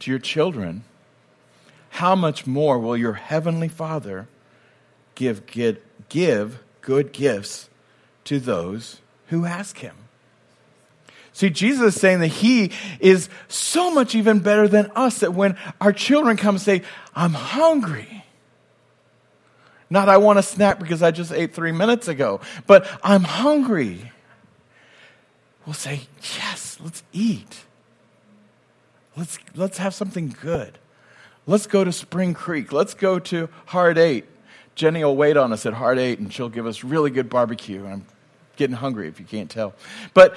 to 0.00 0.10
your 0.10 0.20
children, 0.20 0.84
how 1.90 2.14
much 2.14 2.46
more 2.46 2.78
will 2.78 2.96
your 2.96 3.14
heavenly 3.14 3.68
Father 3.68 4.28
give, 5.14 5.46
give, 5.46 6.58
good 6.80 7.12
gifts 7.12 7.70
to 8.24 8.40
those 8.40 9.00
who 9.28 9.46
ask 9.46 9.78
him? 9.78 9.94
See, 11.32 11.50
Jesus 11.50 11.96
is 11.96 12.00
saying 12.00 12.20
that 12.20 12.28
He 12.28 12.70
is 13.00 13.28
so 13.48 13.90
much 13.90 14.14
even 14.14 14.38
better 14.38 14.68
than 14.68 14.92
us 14.94 15.18
that 15.18 15.34
when 15.34 15.56
our 15.80 15.92
children 15.92 16.36
come 16.36 16.54
and 16.54 16.62
say, 16.62 16.82
I'm 17.12 17.32
hungry, 17.32 18.24
not 19.90 20.08
I 20.08 20.18
want 20.18 20.38
a 20.38 20.44
snack 20.44 20.78
because 20.78 21.02
I 21.02 21.10
just 21.10 21.32
ate 21.32 21.52
three 21.52 21.72
minutes 21.72 22.06
ago, 22.06 22.40
but 22.68 22.88
I'm 23.02 23.24
hungry 23.24 24.12
we'll 25.66 25.74
say, 25.74 26.02
Yes, 26.38 26.78
let's 26.82 27.02
eat. 27.12 27.64
Let's, 29.16 29.38
let's 29.54 29.78
have 29.78 29.94
something 29.94 30.34
good. 30.42 30.78
Let's 31.46 31.66
go 31.66 31.84
to 31.84 31.92
Spring 31.92 32.34
Creek. 32.34 32.72
Let's 32.72 32.94
go 32.94 33.18
to 33.18 33.48
Hard 33.66 33.98
Eight. 33.98 34.24
Jenny 34.74 35.04
will 35.04 35.16
wait 35.16 35.36
on 35.36 35.52
us 35.52 35.66
at 35.66 35.74
Hard 35.74 35.98
Eight 35.98 36.18
and 36.18 36.32
she'll 36.32 36.48
give 36.48 36.66
us 36.66 36.82
really 36.82 37.10
good 37.10 37.28
barbecue. 37.28 37.86
I'm 37.86 38.06
getting 38.56 38.76
hungry 38.76 39.08
if 39.08 39.20
you 39.20 39.26
can't 39.26 39.50
tell. 39.50 39.74
But 40.14 40.36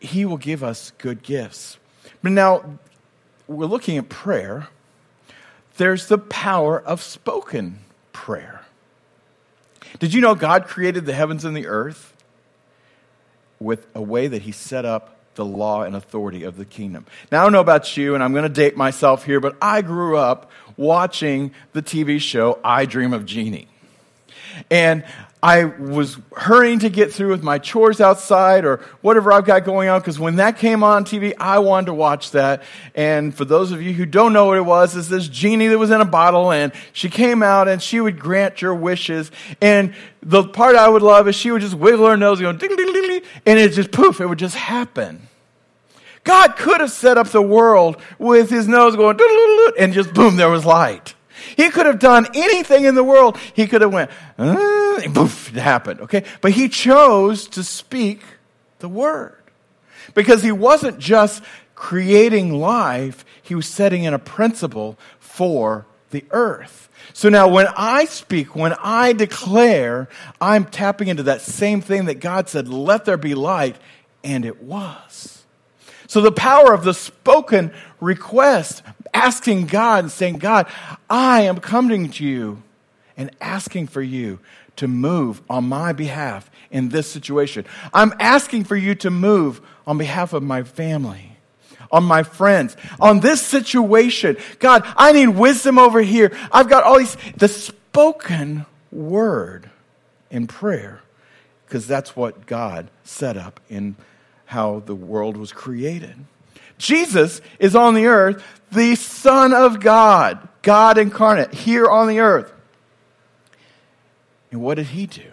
He 0.00 0.24
will 0.24 0.36
give 0.36 0.62
us 0.62 0.92
good 0.98 1.22
gifts. 1.22 1.78
But 2.22 2.32
now, 2.32 2.78
we're 3.46 3.66
looking 3.66 3.96
at 3.96 4.08
prayer. 4.08 4.68
There's 5.76 6.08
the 6.08 6.18
power 6.18 6.80
of 6.80 7.00
spoken 7.00 7.78
prayer. 8.12 8.62
Did 9.98 10.12
you 10.12 10.20
know 10.20 10.34
God 10.34 10.66
created 10.66 11.06
the 11.06 11.14
heavens 11.14 11.44
and 11.44 11.56
the 11.56 11.66
earth 11.66 12.12
with 13.60 13.86
a 13.94 14.02
way 14.02 14.28
that 14.28 14.42
He 14.42 14.52
set 14.52 14.84
up 14.84 15.16
the 15.34 15.44
law 15.44 15.82
and 15.82 15.94
authority 15.94 16.44
of 16.44 16.56
the 16.56 16.64
kingdom? 16.64 17.06
Now, 17.30 17.40
I 17.40 17.42
don't 17.44 17.52
know 17.52 17.60
about 17.60 17.96
you, 17.96 18.14
and 18.14 18.22
I'm 18.22 18.32
going 18.32 18.44
to 18.44 18.48
date 18.48 18.76
myself 18.76 19.24
here, 19.24 19.40
but 19.40 19.56
I 19.62 19.82
grew 19.82 20.16
up 20.16 20.50
watching 20.76 21.52
the 21.72 21.82
TV 21.82 22.20
show 22.20 22.58
I 22.64 22.86
Dream 22.86 23.12
of 23.12 23.24
Jeannie. 23.26 23.68
And 24.70 25.04
I 25.42 25.64
was 25.66 26.18
hurrying 26.36 26.80
to 26.80 26.88
get 26.88 27.12
through 27.12 27.30
with 27.30 27.44
my 27.44 27.58
chores 27.58 28.00
outside 28.00 28.64
or 28.64 28.78
whatever 29.02 29.32
I've 29.32 29.44
got 29.44 29.64
going 29.64 29.88
on 29.88 30.00
because 30.00 30.18
when 30.18 30.36
that 30.36 30.58
came 30.58 30.82
on 30.82 31.04
TV, 31.04 31.32
I 31.38 31.60
wanted 31.60 31.86
to 31.86 31.94
watch 31.94 32.32
that. 32.32 32.64
And 32.96 33.32
for 33.32 33.44
those 33.44 33.70
of 33.70 33.80
you 33.80 33.92
who 33.92 34.04
don't 34.04 34.32
know 34.32 34.46
what 34.46 34.58
it 34.58 34.62
was, 34.62 34.96
it's 34.96 35.06
this 35.06 35.28
genie 35.28 35.68
that 35.68 35.78
was 35.78 35.92
in 35.92 36.00
a 36.00 36.04
bottle 36.04 36.50
and 36.50 36.72
she 36.92 37.08
came 37.08 37.44
out 37.44 37.68
and 37.68 37.80
she 37.80 38.00
would 38.00 38.18
grant 38.18 38.60
your 38.60 38.74
wishes. 38.74 39.30
And 39.60 39.94
the 40.22 40.42
part 40.42 40.74
I 40.74 40.88
would 40.88 41.02
love 41.02 41.28
is 41.28 41.36
she 41.36 41.52
would 41.52 41.62
just 41.62 41.74
wiggle 41.74 42.06
her 42.06 42.16
nose 42.16 42.40
and 42.40 42.46
going, 42.46 42.58
ding, 42.58 42.76
ding, 42.76 42.92
ding, 42.92 43.22
and 43.46 43.58
it 43.60 43.72
just 43.72 43.92
poof, 43.92 44.20
it 44.20 44.26
would 44.26 44.40
just 44.40 44.56
happen. 44.56 45.28
God 46.24 46.56
could 46.56 46.80
have 46.80 46.90
set 46.90 47.16
up 47.16 47.28
the 47.28 47.40
world 47.40 47.96
with 48.18 48.50
his 48.50 48.66
nose 48.66 48.96
going, 48.96 49.18
and 49.78 49.92
just 49.92 50.12
boom, 50.12 50.36
there 50.36 50.50
was 50.50 50.66
light. 50.66 51.14
He 51.56 51.70
could 51.70 51.86
have 51.86 51.98
done 51.98 52.26
anything 52.34 52.84
in 52.84 52.94
the 52.94 53.04
world. 53.04 53.38
He 53.54 53.66
could 53.66 53.82
have 53.82 53.92
went, 53.92 54.10
uh, 54.38 55.00
poof, 55.14 55.54
it 55.54 55.60
happened, 55.60 56.00
okay? 56.02 56.24
But 56.40 56.52
he 56.52 56.68
chose 56.68 57.48
to 57.48 57.62
speak 57.62 58.22
the 58.78 58.88
word. 58.88 59.36
Because 60.14 60.42
he 60.42 60.52
wasn't 60.52 60.98
just 60.98 61.42
creating 61.74 62.52
life, 62.52 63.24
he 63.42 63.54
was 63.54 63.66
setting 63.66 64.04
in 64.04 64.14
a 64.14 64.18
principle 64.18 64.98
for 65.20 65.86
the 66.10 66.24
earth. 66.30 66.88
So 67.12 67.28
now 67.28 67.48
when 67.48 67.66
I 67.76 68.04
speak, 68.06 68.54
when 68.56 68.74
I 68.82 69.12
declare, 69.12 70.08
I'm 70.40 70.64
tapping 70.64 71.08
into 71.08 71.24
that 71.24 71.40
same 71.40 71.80
thing 71.80 72.06
that 72.06 72.20
God 72.20 72.48
said, 72.48 72.68
let 72.68 73.04
there 73.04 73.16
be 73.16 73.34
light, 73.34 73.76
and 74.24 74.44
it 74.44 74.62
was. 74.62 75.37
So 76.08 76.20
the 76.20 76.32
power 76.32 76.72
of 76.72 76.84
the 76.84 76.94
spoken 76.94 77.70
request, 78.00 78.82
asking 79.14 79.66
God 79.66 80.04
and 80.04 80.12
saying, 80.12 80.38
God, 80.38 80.66
I 81.08 81.42
am 81.42 81.60
coming 81.60 82.10
to 82.12 82.24
you 82.24 82.62
and 83.16 83.30
asking 83.40 83.88
for 83.88 84.02
you 84.02 84.40
to 84.76 84.88
move 84.88 85.42
on 85.50 85.68
my 85.68 85.92
behalf 85.92 86.50
in 86.70 86.88
this 86.88 87.10
situation. 87.10 87.66
I'm 87.92 88.14
asking 88.18 88.64
for 88.64 88.74
you 88.74 88.94
to 88.96 89.10
move 89.10 89.60
on 89.86 89.98
behalf 89.98 90.32
of 90.32 90.42
my 90.42 90.62
family, 90.62 91.36
on 91.92 92.04
my 92.04 92.22
friends, 92.22 92.76
on 92.98 93.20
this 93.20 93.42
situation. 93.42 94.38
God, 94.60 94.84
I 94.96 95.12
need 95.12 95.28
wisdom 95.28 95.78
over 95.78 96.00
here. 96.00 96.34
I've 96.50 96.70
got 96.70 96.84
all 96.84 96.98
these, 96.98 97.16
the 97.36 97.48
spoken 97.48 98.64
word 98.90 99.68
in 100.30 100.46
prayer, 100.46 101.02
because 101.66 101.86
that's 101.86 102.16
what 102.16 102.46
God 102.46 102.88
set 103.04 103.36
up 103.36 103.60
in 103.68 103.96
how 104.48 104.82
the 104.86 104.94
world 104.94 105.36
was 105.36 105.52
created. 105.52 106.14
Jesus 106.78 107.42
is 107.58 107.76
on 107.76 107.94
the 107.94 108.06
earth, 108.06 108.42
the 108.72 108.94
Son 108.94 109.52
of 109.52 109.78
God, 109.78 110.48
God 110.62 110.96
incarnate, 110.96 111.52
here 111.52 111.86
on 111.86 112.08
the 112.08 112.20
earth. 112.20 112.50
And 114.50 114.62
what 114.62 114.76
did 114.76 114.86
he 114.86 115.04
do? 115.04 115.30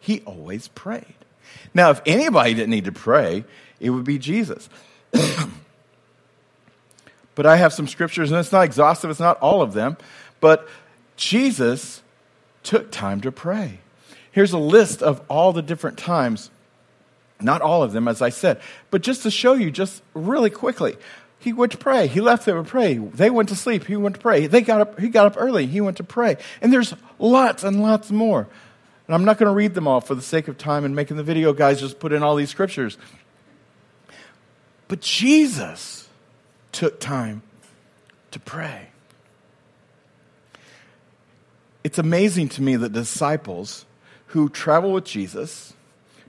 He 0.00 0.22
always 0.22 0.68
prayed. 0.68 1.04
Now, 1.74 1.90
if 1.90 2.00
anybody 2.06 2.54
didn't 2.54 2.70
need 2.70 2.86
to 2.86 2.92
pray, 2.92 3.44
it 3.78 3.90
would 3.90 4.04
be 4.04 4.18
Jesus. 4.18 4.70
but 7.34 7.44
I 7.44 7.56
have 7.56 7.74
some 7.74 7.86
scriptures, 7.86 8.30
and 8.30 8.40
it's 8.40 8.52
not 8.52 8.64
exhaustive, 8.64 9.10
it's 9.10 9.20
not 9.20 9.38
all 9.40 9.60
of 9.60 9.74
them, 9.74 9.98
but 10.40 10.66
Jesus 11.16 12.02
took 12.62 12.90
time 12.90 13.20
to 13.20 13.30
pray. 13.30 13.80
Here's 14.32 14.54
a 14.54 14.58
list 14.58 15.02
of 15.02 15.20
all 15.28 15.52
the 15.52 15.60
different 15.60 15.98
times 15.98 16.48
not 17.44 17.62
all 17.62 17.82
of 17.82 17.92
them, 17.92 18.08
as 18.08 18.22
I 18.22 18.30
said. 18.30 18.60
But 18.90 19.02
just 19.02 19.22
to 19.22 19.30
show 19.30 19.54
you, 19.54 19.70
just 19.70 20.02
really 20.14 20.50
quickly, 20.50 20.96
he 21.38 21.52
went 21.52 21.72
to 21.72 21.78
pray. 21.78 22.06
He 22.06 22.20
left 22.20 22.46
them 22.46 22.62
to 22.62 22.68
pray. 22.68 22.94
They 22.94 23.30
went 23.30 23.50
to 23.50 23.56
sleep. 23.56 23.84
He 23.84 23.96
went 23.96 24.14
to 24.16 24.20
pray. 24.20 24.46
They 24.46 24.62
got 24.62 24.80
up, 24.80 24.98
he 24.98 25.08
got 25.08 25.26
up 25.26 25.34
early. 25.36 25.66
He 25.66 25.80
went 25.80 25.98
to 25.98 26.04
pray. 26.04 26.38
And 26.62 26.72
there's 26.72 26.94
lots 27.18 27.62
and 27.62 27.82
lots 27.82 28.10
more. 28.10 28.48
And 29.06 29.14
I'm 29.14 29.24
not 29.24 29.38
going 29.38 29.50
to 29.50 29.54
read 29.54 29.74
them 29.74 29.86
all 29.86 30.00
for 30.00 30.14
the 30.14 30.22
sake 30.22 30.48
of 30.48 30.56
time 30.56 30.84
and 30.84 30.96
making 30.96 31.18
the 31.18 31.22
video 31.22 31.52
guys 31.52 31.80
just 31.80 32.00
put 32.00 32.12
in 32.12 32.22
all 32.22 32.34
these 32.34 32.48
scriptures. 32.48 32.96
But 34.88 35.00
Jesus 35.00 36.08
took 36.72 36.98
time 36.98 37.42
to 38.30 38.40
pray. 38.40 38.88
It's 41.84 41.98
amazing 41.98 42.48
to 42.50 42.62
me 42.62 42.76
that 42.76 42.92
disciples 42.92 43.84
who 44.28 44.48
travel 44.48 44.92
with 44.92 45.04
Jesus, 45.04 45.74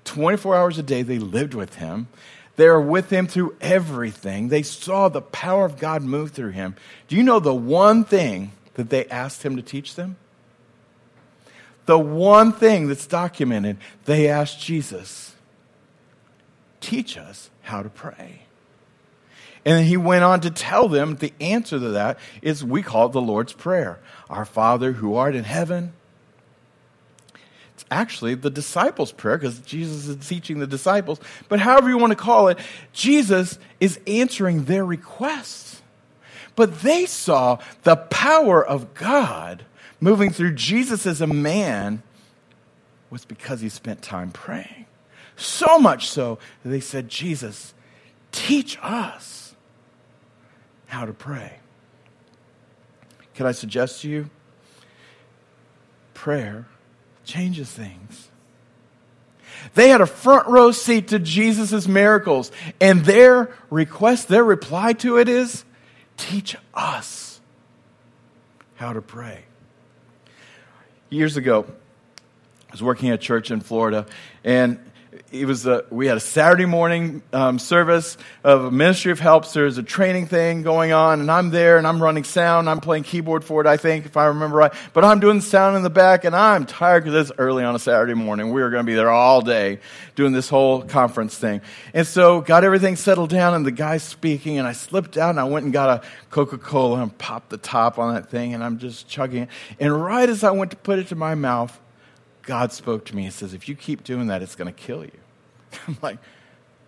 24 0.06 0.56
hours 0.56 0.78
a 0.78 0.84
day, 0.84 1.02
they 1.02 1.20
lived 1.20 1.54
with 1.54 1.76
him. 1.76 2.08
They 2.56 2.70
were 2.70 2.82
with 2.82 3.10
him 3.10 3.28
through 3.28 3.56
everything. 3.60 4.48
They 4.48 4.64
saw 4.64 5.10
the 5.10 5.22
power 5.22 5.66
of 5.66 5.78
God 5.78 6.02
move 6.04 6.32
through 6.32 6.52
him. 6.52 6.76
Do 7.08 7.16
you 7.16 7.24
know 7.24 7.40
the 7.40 7.54
one 7.54 8.06
thing 8.06 8.54
that 8.76 8.90
they 8.90 9.06
asked 9.08 9.44
him 9.44 9.58
to 9.58 9.62
teach 9.62 9.96
them? 9.96 10.16
The 11.86 12.00
one 12.00 12.52
thing 12.52 12.88
that's 12.88 13.06
documented, 13.06 13.78
they 14.06 14.28
asked 14.28 14.60
Jesus, 14.60 15.36
teach 16.80 17.18
us 17.18 17.50
how 17.62 17.84
to 17.84 17.90
pray. 17.90 18.44
And 19.66 19.80
then 19.80 19.86
he 19.86 19.98
went 19.98 20.24
on 20.24 20.42
to 20.42 20.52
tell 20.52 20.88
them 20.88 21.16
the 21.16 21.34
answer 21.42 21.80
to 21.80 21.90
that 21.90 22.20
is 22.42 22.64
we 22.64 22.84
call 22.84 23.08
it 23.08 23.12
the 23.12 23.22
Lord's 23.22 23.54
Prayer. 23.54 24.00
Our 24.30 24.46
Father 24.46 24.94
who 24.94 25.16
art 25.16 25.36
in 25.36 25.44
heaven, 25.44 25.94
actually 27.92 28.36
the 28.36 28.50
disciples' 28.50 29.12
prayer 29.12 29.38
because 29.38 29.60
Jesus 29.60 30.08
is 30.08 30.28
teaching 30.28 30.60
the 30.60 30.68
disciples. 30.68 31.20
But 31.50 31.60
however 31.60 31.90
you 31.90 31.98
want 31.98 32.12
to 32.12 32.18
call 32.18 32.48
it, 32.48 32.58
Jesus 32.94 33.60
is 33.80 34.00
answering 34.08 34.66
their 34.66 34.86
requests. 34.86 35.82
But 36.56 36.82
they 36.82 37.06
saw 37.06 37.60
the 37.84 37.96
power 37.96 38.66
of 38.66 38.94
God 38.94 39.66
moving 40.00 40.32
through 40.32 40.54
Jesus 40.54 41.06
as 41.06 41.22
a 41.22 41.28
man 41.28 42.02
was 43.10 43.26
because 43.26 43.62
he 43.62 43.70
spent 43.70 44.02
time 44.02 44.32
praying. 44.32 44.86
So 45.36 45.80
much 45.80 46.08
so 46.08 46.40
that 46.64 46.70
they 46.70 46.80
said, 46.80 47.10
Jesus, 47.10 47.74
teach 48.32 48.78
us 48.82 49.56
how 50.88 51.06
to 51.06 51.14
pray. 51.14 51.60
Can 53.34 53.46
I 53.46 53.52
suggest 53.52 54.02
to 54.02 54.10
you? 54.10 54.30
Prayer 56.14 56.68
changes 57.26 57.70
things. 57.72 58.30
They 59.74 59.90
had 59.90 60.02
a 60.02 60.06
front 60.06 60.48
row 60.48 60.72
seat 60.72 61.10
to 61.10 61.20
Jesus' 61.20 61.88
miracles, 61.88 62.52
and 62.80 63.04
their 63.04 63.54
request, 63.70 64.28
their 64.28 64.44
reply 64.44 64.94
to 64.94 65.18
it 65.18 65.28
is 65.28 65.66
teach 66.18 66.56
us 66.74 67.40
how 68.76 68.94
to 68.94 69.02
pray. 69.02 69.44
Years 71.10 71.38
ago, 71.38 71.66
I 71.68 72.72
was 72.72 72.84
working 72.84 73.10
at 73.10 73.16
a 73.16 73.18
church 73.18 73.52
in 73.52 73.62
Florida, 73.62 74.06
and 74.44 74.80
it 75.42 75.46
was 75.46 75.66
a, 75.66 75.84
we 75.90 76.08
had 76.08 76.18
a 76.18 76.22
Saturday 76.22 76.66
morning 76.66 77.22
um, 77.34 77.60
service 77.60 78.18
of 78.44 78.72
ministry 78.72 79.12
of 79.12 79.20
helps. 79.20 79.54
There's 79.54 79.78
a 79.78 79.84
training 79.84 80.28
thing 80.28 80.64
going 80.64 80.92
on, 80.92 81.20
and 81.20 81.30
I'm 81.30 81.50
there 81.50 81.78
and 81.78 81.86
I'm 81.86 82.02
running 82.02 82.24
sound. 82.24 82.70
I'm 82.70 82.80
playing 82.80 83.04
keyboard 83.04 83.44
for 83.44 83.62
it, 83.62 83.68
I 83.68 83.78
think, 83.78 84.06
if 84.06 84.18
I 84.18 84.28
remember 84.28 84.58
right. 84.58 84.74
But 84.94 85.04
I'm 85.04 85.20
doing 85.20 85.42
sound 85.42 85.76
in 85.76 85.84
the 85.84 85.90
back, 85.90 86.24
and 86.24 86.36
I'm 86.36 86.66
tired 86.66 87.04
because 87.04 87.30
it's 87.30 87.38
early 87.38 87.64
on 87.64 87.76
a 87.76 87.80
Saturday 87.80 88.14
morning. 88.14 88.52
We 88.52 88.62
were 88.62 88.70
going 88.70 88.86
to 88.86 88.90
be 88.90 88.96
there 88.96 89.10
all 89.10 89.42
day 89.42 89.80
doing 90.16 90.32
this 90.32 90.48
whole 90.48 90.82
conference 90.82 91.38
thing, 91.38 91.62
and 91.94 92.08
so 92.08 92.42
got 92.42 92.64
everything 92.64 92.96
settled 92.96 93.30
down, 93.30 93.54
and 93.54 93.66
the 93.66 93.72
guy's 93.72 94.04
speaking, 94.04 94.58
and 94.58 94.68
I 94.68 94.72
slipped 94.72 95.18
out 95.18 95.32
and 95.32 95.40
I 95.40 95.44
went 95.44 95.66
and 95.66 95.74
got 95.74 95.90
a 95.90 96.08
Coca 96.30 96.58
Cola 96.58 97.02
and 97.02 97.18
popped 97.18 97.50
the 97.50 97.58
top 97.58 98.00
on 98.00 98.14
that 98.14 98.30
thing, 98.30 98.54
and 98.54 98.64
I'm 98.64 98.78
just 98.78 99.08
chugging 99.08 99.44
it. 99.44 99.50
And 99.80 100.02
right 100.02 100.30
as 100.30 100.44
I 100.44 100.52
went 100.52 100.72
to 100.72 100.78
put 100.78 101.00
it 101.00 101.08
to 101.08 101.16
my 101.16 101.36
mouth, 101.36 101.80
God 102.46 102.72
spoke 102.72 103.06
to 103.06 103.16
me 103.16 103.26
and 103.26 103.34
says, 103.34 103.54
If 103.54 103.68
you 103.68 103.76
keep 103.76 104.04
doing 104.04 104.28
that, 104.28 104.42
it's 104.42 104.56
going 104.56 104.72
to 104.72 104.80
kill 104.80 105.04
you. 105.04 105.12
I'm 105.88 105.98
like, 106.02 106.18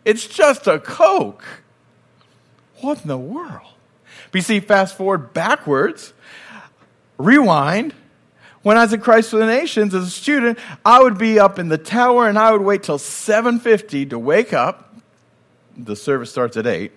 It's 0.06 0.28
just 0.28 0.68
a 0.68 0.80
Coke. 0.80 1.44
What 2.82 3.02
in 3.02 3.08
the 3.08 3.18
world? 3.18 3.74
But 4.32 4.36
you 4.36 4.42
see, 4.42 4.60
fast 4.60 4.98
forward 4.98 5.34
backwards, 5.34 6.14
rewind. 7.18 7.94
When 8.64 8.78
I 8.78 8.82
was 8.82 8.94
at 8.94 9.02
Christ 9.02 9.30
for 9.30 9.38
the 9.38 9.46
Nations 9.46 9.96
as 9.96 10.08
a 10.08 10.10
student, 10.10 10.60
I 10.84 11.02
would 11.02 11.18
be 11.18 11.40
up 11.40 11.58
in 11.58 11.70
the 11.70 11.78
tower 11.78 12.28
and 12.28 12.38
I 12.38 12.52
would 12.52 12.62
wait 12.62 12.84
till 12.84 12.98
7:50 12.98 14.10
to 14.10 14.20
wake 14.20 14.52
up. 14.52 14.96
The 15.78 15.96
service 15.96 16.32
starts 16.32 16.58
at 16.58 16.68
8 16.68 16.92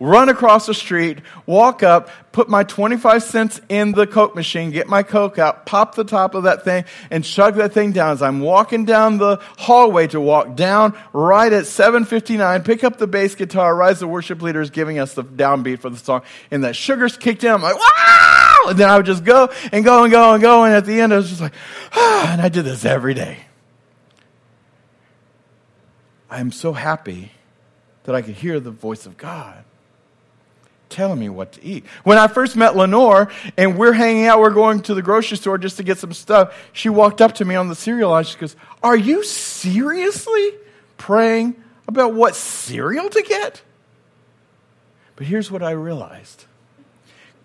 run 0.00 0.28
across 0.28 0.66
the 0.66 0.74
street, 0.74 1.18
walk 1.46 1.82
up, 1.82 2.10
put 2.32 2.48
my 2.48 2.64
25 2.64 3.22
cents 3.22 3.60
in 3.68 3.92
the 3.92 4.06
Coke 4.06 4.34
machine, 4.34 4.70
get 4.70 4.88
my 4.88 5.02
Coke 5.02 5.38
out, 5.38 5.66
pop 5.66 5.94
the 5.94 6.04
top 6.04 6.34
of 6.34 6.42
that 6.42 6.64
thing, 6.64 6.84
and 7.10 7.24
chug 7.24 7.54
that 7.56 7.72
thing 7.72 7.92
down. 7.92 8.12
As 8.12 8.22
I'm 8.22 8.40
walking 8.40 8.84
down 8.84 9.18
the 9.18 9.38
hallway 9.56 10.06
to 10.08 10.20
walk 10.20 10.56
down, 10.56 10.98
right 11.12 11.52
at 11.52 11.64
7.59, 11.64 12.64
pick 12.64 12.84
up 12.84 12.98
the 12.98 13.06
bass 13.06 13.34
guitar, 13.34 13.74
Rise 13.74 14.00
the 14.00 14.08
worship 14.08 14.42
leader 14.42 14.60
is 14.60 14.70
giving 14.70 14.98
us 14.98 15.14
the 15.14 15.24
downbeat 15.24 15.78
for 15.78 15.90
the 15.90 15.96
song, 15.96 16.22
and 16.50 16.64
that 16.64 16.76
sugar's 16.76 17.16
kicked 17.16 17.44
in. 17.44 17.52
I'm 17.52 17.62
like, 17.62 17.76
wow! 17.76 18.56
And 18.68 18.78
then 18.78 18.88
I 18.88 18.96
would 18.96 19.06
just 19.06 19.24
go 19.24 19.50
and 19.72 19.84
go 19.84 20.04
and 20.04 20.12
go 20.12 20.34
and 20.34 20.42
go, 20.42 20.64
and 20.64 20.74
at 20.74 20.86
the 20.86 21.00
end 21.00 21.12
I 21.12 21.16
was 21.16 21.28
just 21.28 21.40
like, 21.40 21.54
ah, 21.92 22.32
and 22.32 22.42
I 22.42 22.48
did 22.48 22.64
this 22.64 22.84
every 22.84 23.14
day. 23.14 23.38
I'm 26.30 26.50
so 26.50 26.72
happy 26.72 27.30
that 28.04 28.14
I 28.14 28.22
could 28.22 28.34
hear 28.34 28.58
the 28.58 28.72
voice 28.72 29.06
of 29.06 29.16
God 29.16 29.64
telling 30.94 31.18
me 31.18 31.28
what 31.28 31.52
to 31.52 31.64
eat. 31.64 31.84
When 32.04 32.16
I 32.16 32.28
first 32.28 32.56
met 32.56 32.76
Lenore 32.76 33.30
and 33.56 33.76
we're 33.76 33.92
hanging 33.92 34.26
out, 34.26 34.40
we're 34.40 34.50
going 34.50 34.80
to 34.82 34.94
the 34.94 35.02
grocery 35.02 35.36
store 35.36 35.58
just 35.58 35.76
to 35.76 35.82
get 35.82 35.98
some 35.98 36.12
stuff, 36.12 36.56
she 36.72 36.88
walked 36.88 37.20
up 37.20 37.34
to 37.34 37.44
me 37.44 37.56
on 37.56 37.68
the 37.68 37.74
cereal 37.74 38.12
aisle. 38.12 38.22
She 38.22 38.38
goes, 38.38 38.56
Are 38.82 38.96
you 38.96 39.24
seriously 39.24 40.52
praying 40.96 41.62
about 41.88 42.14
what 42.14 42.36
cereal 42.36 43.10
to 43.10 43.22
get? 43.22 43.62
But 45.16 45.26
here's 45.26 45.50
what 45.50 45.62
I 45.62 45.72
realized 45.72 46.44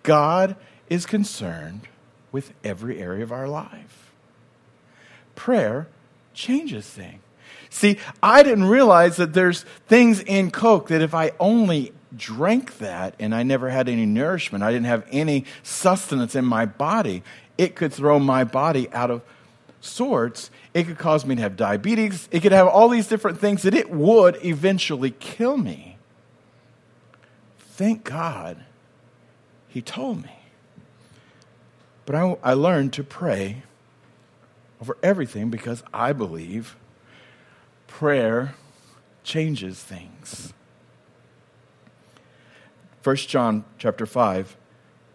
God 0.04 0.56
is 0.88 1.06
concerned 1.06 1.82
with 2.32 2.54
every 2.64 3.02
area 3.02 3.24
of 3.24 3.32
our 3.32 3.48
life. 3.48 4.12
Prayer 5.36 5.88
changes 6.34 6.88
things. 6.88 7.22
See, 7.72 7.98
I 8.22 8.44
didn't 8.44 8.66
realize 8.66 9.18
that 9.18 9.34
there's 9.34 9.64
things 9.88 10.20
in 10.22 10.52
Coke 10.52 10.88
that 10.88 11.02
if 11.02 11.14
I 11.14 11.32
only 11.40 11.94
drank 12.16 12.78
that 12.80 13.16
and 13.20 13.34
I 13.36 13.44
never 13.44 13.70
had 13.70 13.88
any 13.90 14.06
nourishment, 14.06 14.64
I 14.64 14.72
didn't 14.72 14.88
have 14.88 15.06
any 15.12 15.46
sustenance 15.64 16.36
in 16.36 16.46
my 16.46 16.66
body, 16.66 17.24
it 17.58 17.76
could 17.76 17.94
throw 17.94 18.20
my 18.20 18.44
body 18.44 18.90
out 18.92 19.12
of 19.12 19.22
sorts. 19.82 20.52
It 20.74 20.88
could 20.88 20.98
cause 20.98 21.26
me 21.26 21.36
to 21.36 21.42
have 21.42 21.56
diabetes. 21.56 22.28
It 22.32 22.42
could 22.42 22.52
have 22.52 22.68
all 22.68 22.90
these 22.90 23.08
different 23.08 23.40
things 23.40 23.64
that 23.64 23.74
it 23.74 23.90
would 23.90 24.38
eventually 24.44 25.12
kill 25.12 25.58
me. 25.58 25.98
Thank 27.60 28.04
God 28.04 28.64
he 29.68 29.82
told 29.82 30.24
me. 30.24 30.36
But 32.06 32.16
I, 32.16 32.38
I 32.44 32.54
learned 32.54 32.94
to 32.94 33.04
pray 33.04 33.64
over 34.82 34.98
everything 35.04 35.50
because 35.50 35.84
I 35.94 36.14
believe 36.14 36.76
prayer 37.88 38.56
changes 39.24 39.82
things. 39.82 40.54
1 43.04 43.16
John 43.16 43.64
chapter 43.78 44.06
5, 44.06 44.58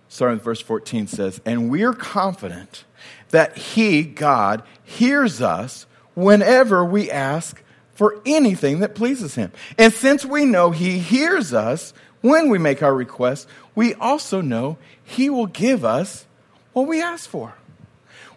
starting 0.08 0.38
with 0.38 0.44
verse 0.44 0.60
14 0.60 1.06
says, 1.06 1.40
And 1.44 1.70
we're 1.70 1.92
confident 1.92 2.84
that 3.30 3.56
He, 3.56 4.02
God, 4.02 4.62
hears 4.82 5.40
us 5.40 5.86
whenever 6.14 6.84
we 6.84 7.10
ask 7.10 7.62
for 7.94 8.20
anything 8.24 8.80
that 8.80 8.94
pleases 8.94 9.34
Him. 9.34 9.52
And 9.78 9.92
since 9.92 10.24
we 10.24 10.44
know 10.44 10.70
He 10.70 10.98
hears 10.98 11.52
us 11.52 11.92
when 12.20 12.48
we 12.48 12.58
make 12.58 12.82
our 12.82 12.94
requests, 12.94 13.46
we 13.74 13.94
also 13.94 14.40
know 14.40 14.78
He 15.02 15.28
will 15.28 15.46
give 15.46 15.84
us 15.84 16.26
what 16.72 16.86
we 16.86 17.02
ask 17.02 17.28
for. 17.28 17.54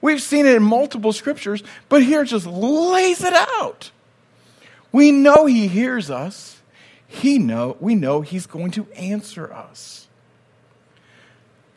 We've 0.01 0.21
seen 0.21 0.45
it 0.45 0.55
in 0.55 0.63
multiple 0.63 1.13
scriptures, 1.13 1.63
but 1.89 2.03
here 2.03 2.23
just 2.23 2.45
lays 2.45 3.23
it 3.23 3.33
out. 3.33 3.91
We 4.91 5.11
know 5.11 5.45
he 5.45 5.67
hears 5.67 6.09
us. 6.09 6.56
He 7.07 7.39
know, 7.39 7.77
we 7.79 7.95
know 7.95 8.21
he's 8.21 8.45
going 8.45 8.71
to 8.71 8.85
answer 8.93 9.51
us. 9.51 10.07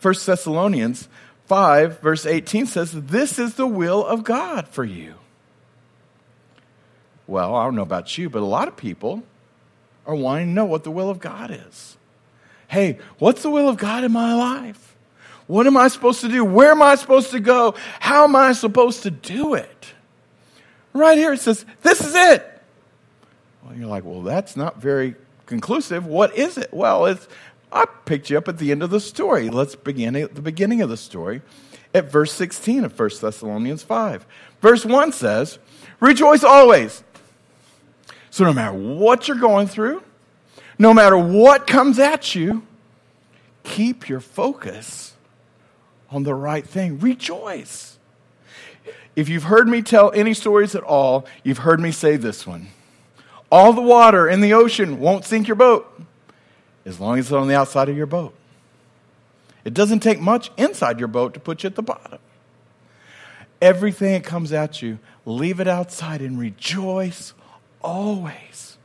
1 0.02 0.14
Thessalonians 0.24 1.08
5, 1.46 2.00
verse 2.00 2.26
18 2.26 2.66
says, 2.66 2.92
This 2.92 3.38
is 3.38 3.54
the 3.54 3.66
will 3.66 4.04
of 4.04 4.24
God 4.24 4.68
for 4.68 4.84
you. 4.84 5.14
Well, 7.26 7.54
I 7.54 7.64
don't 7.64 7.76
know 7.76 7.82
about 7.82 8.18
you, 8.18 8.28
but 8.28 8.42
a 8.42 8.46
lot 8.46 8.66
of 8.66 8.76
people 8.76 9.22
are 10.06 10.14
wanting 10.14 10.48
to 10.48 10.52
know 10.52 10.64
what 10.64 10.82
the 10.82 10.90
will 10.90 11.10
of 11.10 11.20
God 11.20 11.50
is. 11.50 11.96
Hey, 12.66 12.98
what's 13.18 13.42
the 13.42 13.50
will 13.50 13.68
of 13.68 13.76
God 13.76 14.04
in 14.04 14.12
my 14.12 14.34
life? 14.34 14.96
What 15.46 15.66
am 15.66 15.76
I 15.76 15.88
supposed 15.88 16.20
to 16.22 16.28
do? 16.28 16.44
Where 16.44 16.70
am 16.70 16.82
I 16.82 16.94
supposed 16.94 17.30
to 17.32 17.40
go? 17.40 17.74
How 17.98 18.24
am 18.24 18.34
I 18.34 18.52
supposed 18.52 19.02
to 19.04 19.10
do 19.10 19.54
it? 19.54 19.92
Right 20.92 21.18
here 21.18 21.32
it 21.32 21.40
says, 21.40 21.64
This 21.82 22.00
is 22.00 22.14
it. 22.14 22.46
Well, 23.62 23.76
you're 23.76 23.88
like, 23.88 24.04
well, 24.04 24.22
that's 24.22 24.56
not 24.56 24.80
very 24.80 25.14
conclusive. 25.50 26.06
What 26.06 26.34
is 26.34 26.56
it? 26.56 26.72
Well, 26.72 27.04
it's, 27.04 27.28
I 27.70 27.84
picked 28.06 28.30
you 28.30 28.38
up 28.38 28.48
at 28.48 28.56
the 28.56 28.72
end 28.72 28.82
of 28.82 28.88
the 28.88 29.00
story. 29.00 29.50
Let's 29.50 29.76
begin 29.76 30.16
at 30.16 30.34
the 30.34 30.40
beginning 30.40 30.80
of 30.80 30.88
the 30.88 30.96
story 30.96 31.42
at 31.92 32.10
verse 32.10 32.32
16 32.32 32.84
of 32.84 32.98
1 32.98 33.10
Thessalonians 33.20 33.82
5. 33.82 34.26
Verse 34.62 34.86
1 34.86 35.12
says, 35.12 35.58
Rejoice 35.98 36.42
always. 36.44 37.04
So 38.30 38.44
no 38.44 38.52
matter 38.52 38.72
what 38.72 39.28
you're 39.28 39.36
going 39.36 39.66
through, 39.66 40.02
no 40.78 40.94
matter 40.94 41.18
what 41.18 41.66
comes 41.66 41.98
at 41.98 42.34
you, 42.34 42.66
keep 43.64 44.08
your 44.08 44.20
focus 44.20 45.14
on 46.10 46.22
the 46.22 46.34
right 46.34 46.66
thing. 46.66 46.98
Rejoice. 47.00 47.98
If 49.16 49.28
you've 49.28 49.44
heard 49.44 49.68
me 49.68 49.82
tell 49.82 50.12
any 50.12 50.32
stories 50.32 50.74
at 50.74 50.82
all, 50.84 51.26
you've 51.42 51.58
heard 51.58 51.80
me 51.80 51.90
say 51.90 52.16
this 52.16 52.46
one. 52.46 52.68
All 53.50 53.72
the 53.72 53.82
water 53.82 54.28
in 54.28 54.40
the 54.40 54.54
ocean 54.54 55.00
won't 55.00 55.24
sink 55.24 55.48
your 55.48 55.56
boat 55.56 55.86
as 56.84 57.00
long 57.00 57.18
as 57.18 57.26
it's 57.26 57.32
on 57.32 57.48
the 57.48 57.56
outside 57.56 57.88
of 57.88 57.96
your 57.96 58.06
boat. 58.06 58.34
It 59.64 59.74
doesn't 59.74 60.00
take 60.00 60.20
much 60.20 60.50
inside 60.56 60.98
your 60.98 61.08
boat 61.08 61.34
to 61.34 61.40
put 61.40 61.62
you 61.62 61.68
at 61.68 61.74
the 61.74 61.82
bottom. 61.82 62.18
Everything 63.60 64.12
that 64.12 64.24
comes 64.24 64.52
at 64.52 64.80
you, 64.80 64.98
leave 65.26 65.60
it 65.60 65.68
outside 65.68 66.22
and 66.22 66.38
rejoice 66.38 67.34
always. 67.82 68.78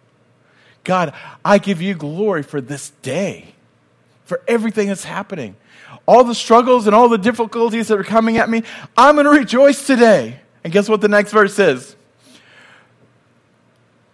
God, 0.84 1.14
I 1.44 1.58
give 1.58 1.82
you 1.82 1.96
glory 1.96 2.44
for 2.44 2.60
this 2.60 2.92
day, 3.02 3.54
for 4.26 4.42
everything 4.48 4.90
that's 4.90 5.06
happening. 5.06 5.56
All 6.06 6.24
the 6.24 6.36
struggles 6.36 6.88
and 6.88 6.96
all 6.96 7.08
the 7.08 7.18
difficulties 7.18 7.88
that 7.88 8.00
are 8.00 8.04
coming 8.04 8.38
at 8.38 8.50
me, 8.50 8.64
I'm 8.98 9.16
going 9.16 9.26
to 9.26 9.32
rejoice 9.32 9.88
today. 9.88 10.40
And 10.64 10.74
guess 10.74 10.90
what 10.90 11.02
the 11.02 11.08
next 11.08 11.32
verse 11.32 11.58
is? 11.58 11.96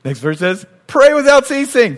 Next 0.03 0.19
verse 0.19 0.39
says, 0.39 0.65
pray 0.87 1.13
without 1.13 1.45
ceasing. 1.45 1.97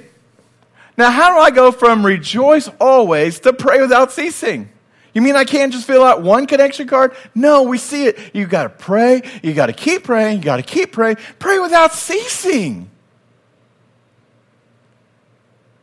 Now, 0.98 1.10
how 1.10 1.34
do 1.34 1.40
I 1.40 1.52
go 1.52 1.72
from 1.72 2.06
rejoice 2.06 2.70
always 2.80 3.40
to 3.42 3.54
pray 3.54 3.82
without 3.82 4.12
ceasing? 4.12 4.70
You 5.14 5.22
mean 5.22 5.36
I 5.36 5.44
can't 5.44 5.72
just 5.72 5.86
fill 5.86 6.04
out 6.04 6.22
one 6.22 6.48
connection 6.48 6.88
card? 6.88 7.16
No, 7.36 7.64
we 7.64 7.78
see 7.78 8.06
it. 8.06 8.18
You 8.34 8.48
got 8.48 8.64
to 8.64 8.70
pray. 8.70 9.22
You 9.44 9.54
got 9.54 9.68
to 9.68 9.74
keep 9.74 10.04
praying. 10.04 10.40
You 10.40 10.44
got 10.44 10.58
to 10.58 10.64
keep 10.64 10.92
praying. 10.92 11.18
Pray 11.40 11.60
without 11.60 11.94
ceasing. 11.94 12.90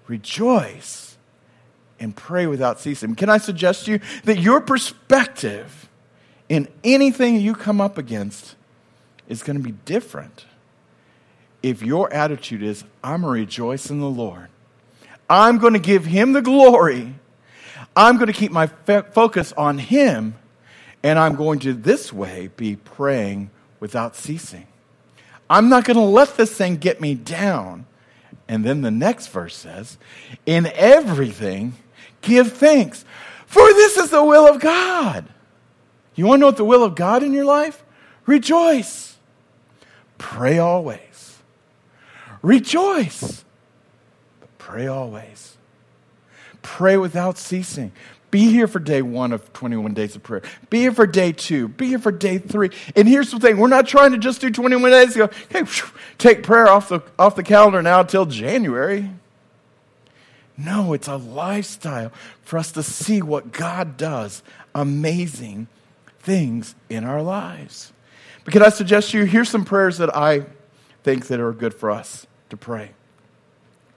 Rejoice 0.09 1.17
and 2.01 2.17
pray 2.17 2.47
without 2.47 2.81
ceasing. 2.81 3.15
Can 3.15 3.29
I 3.29 3.39
suggest 3.39 3.85
to 3.85 3.93
you 3.93 4.01
that 4.25 4.41
your 4.41 4.61
perspective 4.61 5.89
in 6.49 6.67
anything 6.83 7.37
you 7.37 7.55
come 7.55 7.81
up 7.81 7.99
against 7.99 8.57
is 9.29 9.45
going 9.45 9.57
to 9.57 9.63
be 9.63 9.75
different? 9.85 10.47
If 11.63 11.83
your 11.83 12.13
attitude 12.13 12.63
is, 12.63 12.85
I'm 13.03 13.23
going 13.23 13.35
to 13.35 13.41
rejoice 13.41 13.91
in 13.91 14.01
the 14.01 14.09
Lord, 14.09 14.49
I'm 15.29 15.59
going 15.59 15.75
to 15.75 15.79
give 15.79 16.05
Him 16.07 16.33
the 16.33 16.43
glory, 16.43 17.15
I'm 17.97 18.17
going 18.17 18.29
to 18.29 18.33
keep 18.33 18.53
my 18.53 18.67
focus 18.67 19.53
on 19.57 19.79
Him, 19.79 20.35
and 21.03 21.19
I'm 21.19 21.35
going 21.35 21.59
to 21.61 21.73
this 21.73 22.13
way 22.13 22.51
be 22.57 22.77
praying 22.77 23.51
without 23.79 24.17
ceasing. 24.17 24.67
I'm 25.49 25.69
not 25.69 25.85
going 25.85 25.97
to 25.97 26.03
let 26.03 26.37
this 26.37 26.53
thing 26.53 26.77
get 26.77 27.01
me 27.01 27.15
down. 27.15 27.87
And 28.47 28.65
then 28.65 28.83
the 28.83 28.91
next 28.91 29.29
verse 29.29 29.57
says, 29.57 29.99
In 30.47 30.67
everything, 30.75 31.75
give 32.21 32.53
thanks, 32.53 33.05
for 33.47 33.63
this 33.75 33.97
is 33.97 34.11
the 34.11 34.25
will 34.25 34.47
of 34.47 34.61
God. 34.61 35.27
You 36.15 36.27
want 36.27 36.39
to 36.39 36.41
know 36.41 36.47
what 36.47 36.57
the 36.57 36.65
will 36.65 36.85
of 36.85 36.95
God 36.95 37.23
in 37.23 37.33
your 37.33 37.45
life? 37.45 37.83
Rejoice. 38.27 39.17
Pray 40.19 40.59
always. 40.59 41.30
Rejoice. 42.43 43.45
But 44.41 44.59
pray 44.59 44.87
always. 44.87 45.57
Pray 46.63 46.97
without 46.97 47.39
ceasing. 47.39 47.93
Be 48.31 48.51
here 48.51 48.69
for 48.69 48.79
day 48.79 49.03
one 49.03 49.33
of 49.33 49.53
21 49.53 49.93
days 49.93 50.15
of 50.15 50.23
prayer. 50.23 50.43
Be 50.69 50.81
here 50.81 50.93
for 50.93 51.07
day 51.07 51.33
two. 51.33 51.69
Be 51.69 51.89
here 51.89 51.99
for 51.99 52.13
day 52.13 52.39
three. 52.39 52.71
And 52.95 53.09
here's 53.09 53.31
the 53.33 53.41
thing 53.41 53.57
we're 53.57 53.69
not 53.69 53.89
trying 53.89 54.13
to 54.13 54.19
just 54.19 54.41
do 54.41 54.51
21 54.51 54.91
days 54.91 55.17
go, 55.17 55.31
hey, 55.49 55.63
take 56.19 56.43
prayer 56.43 56.69
off 56.69 56.89
the, 56.89 57.01
off 57.19 57.35
the 57.35 57.43
calendar 57.43 57.83
now 57.83 58.01
until 58.01 58.27
January. 58.27 59.11
No, 60.57 60.93
it's 60.93 61.09
a 61.09 61.17
lifestyle 61.17 62.13
for 62.43 62.59
us 62.59 62.71
to 62.73 62.83
see 62.83 63.23
what 63.23 63.51
God 63.51 63.97
does 63.97 64.43
amazing 64.75 65.67
things 66.21 66.75
in 66.89 67.05
our 67.05 67.23
lives. 67.23 67.93
But 68.45 68.53
can 68.53 68.63
I 68.63 68.69
suggest 68.69 69.11
to 69.11 69.19
you, 69.19 69.25
here's 69.25 69.49
some 69.49 69.65
prayers 69.65 69.99
that 69.99 70.15
I 70.15 70.45
think 71.03 71.29
that 71.29 71.41
are 71.41 71.53
good 71.53 71.75
for 71.75 71.91
us 71.91 72.27
to 72.51 72.57
pray. 72.57 72.91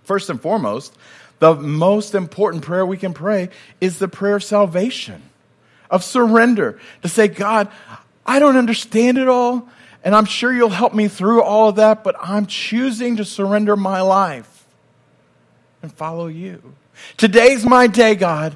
First 0.03 0.29
and 0.29 0.41
foremost, 0.41 0.95
the 1.39 1.55
most 1.55 2.15
important 2.15 2.63
prayer 2.63 2.85
we 2.85 2.97
can 2.97 3.13
pray 3.13 3.49
is 3.81 3.99
the 3.99 4.07
prayer 4.07 4.37
of 4.37 4.43
salvation, 4.43 5.21
of 5.89 6.03
surrender, 6.03 6.79
to 7.01 7.09
say, 7.09 7.27
God, 7.27 7.69
I 8.25 8.39
don't 8.39 8.57
understand 8.57 9.17
it 9.17 9.27
all, 9.27 9.67
and 10.03 10.15
I'm 10.15 10.25
sure 10.25 10.53
you'll 10.53 10.69
help 10.69 10.93
me 10.93 11.07
through 11.07 11.41
all 11.41 11.69
of 11.69 11.75
that, 11.75 12.03
but 12.03 12.15
I'm 12.19 12.45
choosing 12.45 13.17
to 13.17 13.25
surrender 13.25 13.75
my 13.75 14.01
life 14.01 14.65
and 15.81 15.91
follow 15.91 16.27
you. 16.27 16.75
Today's 17.17 17.65
my 17.65 17.87
day, 17.87 18.15
God. 18.15 18.55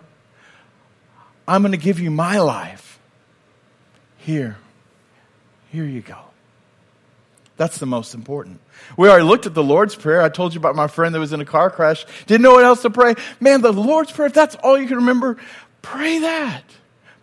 I'm 1.47 1.62
going 1.62 1.71
to 1.71 1.77
give 1.77 1.99
you 1.99 2.12
my 2.12 2.39
life. 2.39 2.99
Here, 4.17 4.57
here 5.71 5.86
you 5.86 6.01
go. 6.01 6.27
That's 7.58 7.80
the 7.80 7.88
most 7.88 8.13
important. 8.13 8.60
We 8.96 9.10
already 9.10 9.26
looked 9.26 9.48
at 9.48 9.56
the 9.56 9.63
Lord's 9.63 9.96
Prayer. 9.96 10.22
I 10.22 10.30
told 10.30 10.54
you 10.54 10.60
about 10.60 10.76
my 10.76 10.88
friend 10.88 11.13
that 11.13 11.20
was 11.20 11.34
in 11.34 11.41
a 11.41 11.46
car 11.46 11.70
crash, 11.70 12.06
didn't 12.28 12.43
know 12.43 12.54
what 12.54 12.63
else 12.63 12.84
to 12.84 12.91
pray. 12.91 13.15
Man, 13.39 13.62
the 13.62 13.74
Lord's 13.74 14.12
Prayer, 14.12 14.28
if 14.28 14.34
that's 14.34 14.56
all 14.58 14.80
you 14.80 14.88
can 14.88 14.98
remember, 14.98 15.38
pray 15.82 16.20
that. 16.20 16.63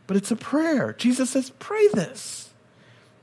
But 0.06 0.16
it's 0.16 0.32
a 0.32 0.36
prayer. 0.36 0.92
Jesus 0.92 1.30
says, 1.30 1.50
pray 1.58 1.88
this. 1.94 2.50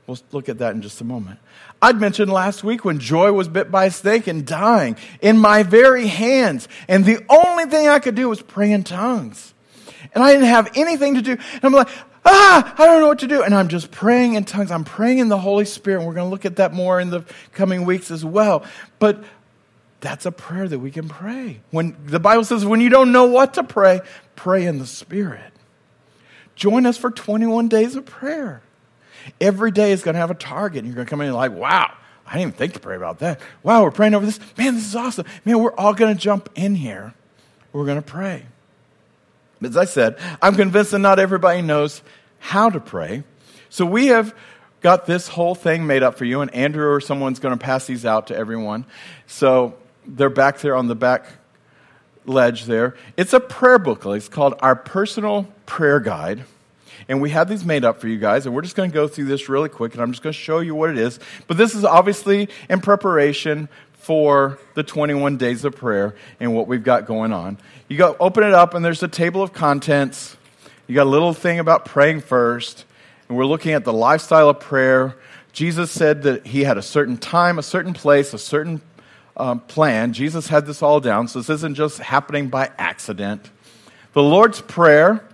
We'll 0.06 0.18
look 0.32 0.48
at 0.48 0.58
that 0.58 0.74
in 0.74 0.82
just 0.82 1.00
a 1.00 1.04
moment. 1.04 1.38
I'd 1.80 2.00
mentioned 2.00 2.32
last 2.32 2.64
week 2.64 2.84
when 2.84 2.98
Joy 2.98 3.32
was 3.32 3.48
bit 3.48 3.70
by 3.70 3.86
a 3.86 3.90
snake 3.90 4.26
and 4.26 4.46
dying 4.46 4.96
in 5.20 5.38
my 5.38 5.62
very 5.62 6.06
hands. 6.06 6.68
And 6.88 7.04
the 7.04 7.24
only 7.28 7.66
thing 7.66 7.88
I 7.88 7.98
could 7.98 8.14
do 8.14 8.28
was 8.28 8.40
pray 8.40 8.72
in 8.72 8.84
tongues. 8.84 9.52
And 10.14 10.24
I 10.24 10.32
didn't 10.32 10.46
have 10.46 10.70
anything 10.74 11.14
to 11.14 11.22
do. 11.22 11.32
And 11.32 11.64
I'm 11.64 11.72
like, 11.72 11.88
ah, 12.24 12.74
I 12.78 12.86
don't 12.86 13.00
know 13.00 13.08
what 13.08 13.20
to 13.20 13.26
do. 13.26 13.42
And 13.42 13.54
I'm 13.54 13.68
just 13.68 13.90
praying 13.90 14.34
in 14.34 14.44
tongues. 14.44 14.70
I'm 14.70 14.84
praying 14.84 15.18
in 15.18 15.28
the 15.28 15.38
Holy 15.38 15.64
Spirit. 15.64 15.98
And 15.98 16.06
we're 16.06 16.14
going 16.14 16.26
to 16.26 16.30
look 16.30 16.44
at 16.44 16.56
that 16.56 16.72
more 16.72 17.00
in 17.00 17.10
the 17.10 17.24
coming 17.52 17.84
weeks 17.84 18.10
as 18.10 18.24
well. 18.24 18.64
But 18.98 19.22
that's 20.00 20.26
a 20.26 20.32
prayer 20.32 20.68
that 20.68 20.78
we 20.78 20.90
can 20.90 21.08
pray. 21.08 21.60
When 21.70 21.96
the 22.04 22.20
Bible 22.20 22.44
says, 22.44 22.64
when 22.64 22.80
you 22.80 22.88
don't 22.88 23.12
know 23.12 23.24
what 23.24 23.54
to 23.54 23.64
pray, 23.64 24.00
pray 24.36 24.66
in 24.66 24.78
the 24.78 24.86
Spirit. 24.86 25.52
Join 26.54 26.86
us 26.86 26.98
for 26.98 27.10
21 27.10 27.68
days 27.68 27.96
of 27.96 28.04
prayer. 28.04 28.62
Every 29.40 29.70
day 29.70 29.92
is 29.92 30.02
going 30.02 30.14
to 30.14 30.20
have 30.20 30.30
a 30.30 30.34
target. 30.34 30.78
And 30.78 30.88
you're 30.88 30.96
going 30.96 31.06
to 31.06 31.10
come 31.10 31.20
in 31.20 31.28
and 31.28 31.36
like, 31.36 31.52
wow, 31.52 31.92
I 32.26 32.32
didn't 32.34 32.48
even 32.48 32.52
think 32.52 32.74
to 32.74 32.80
pray 32.80 32.96
about 32.96 33.20
that. 33.20 33.40
Wow, 33.62 33.82
we're 33.82 33.90
praying 33.90 34.14
over 34.14 34.26
this. 34.26 34.40
Man, 34.56 34.74
this 34.74 34.86
is 34.86 34.96
awesome. 34.96 35.26
Man, 35.44 35.58
we're 35.60 35.74
all 35.74 35.94
going 35.94 36.14
to 36.14 36.20
jump 36.20 36.48
in 36.54 36.74
here. 36.74 37.14
We're 37.72 37.86
going 37.86 38.02
to 38.02 38.02
pray. 38.02 38.46
As 39.64 39.76
I 39.76 39.84
said, 39.84 40.18
I'm 40.40 40.54
convinced 40.54 40.90
that 40.92 40.98
not 40.98 41.18
everybody 41.18 41.62
knows 41.62 42.02
how 42.38 42.70
to 42.70 42.80
pray. 42.80 43.22
So 43.68 43.86
we 43.86 44.08
have 44.08 44.34
got 44.80 45.06
this 45.06 45.28
whole 45.28 45.54
thing 45.54 45.86
made 45.86 46.02
up 46.02 46.18
for 46.18 46.24
you, 46.24 46.40
and 46.40 46.52
Andrew 46.54 46.90
or 46.90 47.00
someone's 47.00 47.38
going 47.38 47.56
to 47.56 47.64
pass 47.64 47.86
these 47.86 48.04
out 48.04 48.26
to 48.26 48.36
everyone. 48.36 48.84
So 49.26 49.74
they're 50.06 50.30
back 50.30 50.58
there 50.58 50.74
on 50.74 50.88
the 50.88 50.94
back 50.94 51.26
ledge 52.26 52.64
there. 52.64 52.96
It's 53.16 53.32
a 53.32 53.40
prayer 53.40 53.78
booklet. 53.78 54.18
It's 54.18 54.28
called 54.28 54.54
Our 54.60 54.76
Personal 54.76 55.44
Prayer 55.66 56.00
Guide. 56.00 56.44
And 57.08 57.20
we 57.20 57.30
have 57.30 57.48
these 57.48 57.64
made 57.64 57.84
up 57.84 58.00
for 58.00 58.08
you 58.08 58.18
guys, 58.18 58.46
and 58.46 58.54
we're 58.54 58.62
just 58.62 58.76
going 58.76 58.90
to 58.90 58.94
go 58.94 59.08
through 59.08 59.24
this 59.24 59.48
really 59.48 59.68
quick, 59.68 59.92
and 59.94 60.02
I'm 60.02 60.12
just 60.12 60.22
going 60.22 60.32
to 60.32 60.38
show 60.38 60.60
you 60.60 60.74
what 60.74 60.90
it 60.90 60.98
is. 60.98 61.18
But 61.46 61.56
this 61.56 61.74
is 61.74 61.84
obviously 61.84 62.48
in 62.68 62.80
preparation 62.80 63.68
for 64.02 64.58
the 64.74 64.82
21 64.82 65.36
days 65.36 65.64
of 65.64 65.76
prayer 65.76 66.14
and 66.40 66.54
what 66.54 66.66
we've 66.66 66.82
got 66.82 67.06
going 67.06 67.32
on. 67.32 67.56
You 67.88 67.96
go 67.96 68.16
open 68.18 68.42
it 68.42 68.52
up, 68.52 68.74
and 68.74 68.84
there's 68.84 69.02
a 69.02 69.08
table 69.08 69.42
of 69.42 69.52
contents. 69.52 70.36
You 70.86 70.94
got 70.94 71.04
a 71.06 71.10
little 71.10 71.32
thing 71.32 71.58
about 71.58 71.84
praying 71.84 72.22
first, 72.22 72.84
and 73.28 73.38
we're 73.38 73.46
looking 73.46 73.72
at 73.72 73.84
the 73.84 73.92
lifestyle 73.92 74.48
of 74.48 74.60
prayer. 74.60 75.16
Jesus 75.52 75.90
said 75.90 76.22
that 76.24 76.46
he 76.46 76.64
had 76.64 76.78
a 76.78 76.82
certain 76.82 77.16
time, 77.16 77.58
a 77.58 77.62
certain 77.62 77.94
place, 77.94 78.34
a 78.34 78.38
certain 78.38 78.80
um, 79.36 79.60
plan. 79.60 80.12
Jesus 80.12 80.48
had 80.48 80.66
this 80.66 80.82
all 80.82 81.00
down, 81.00 81.28
so 81.28 81.38
this 81.38 81.50
isn't 81.50 81.76
just 81.76 81.98
happening 81.98 82.48
by 82.48 82.70
accident. 82.78 83.50
The 84.14 84.22
Lord's 84.22 84.60
Prayer, 84.60 85.24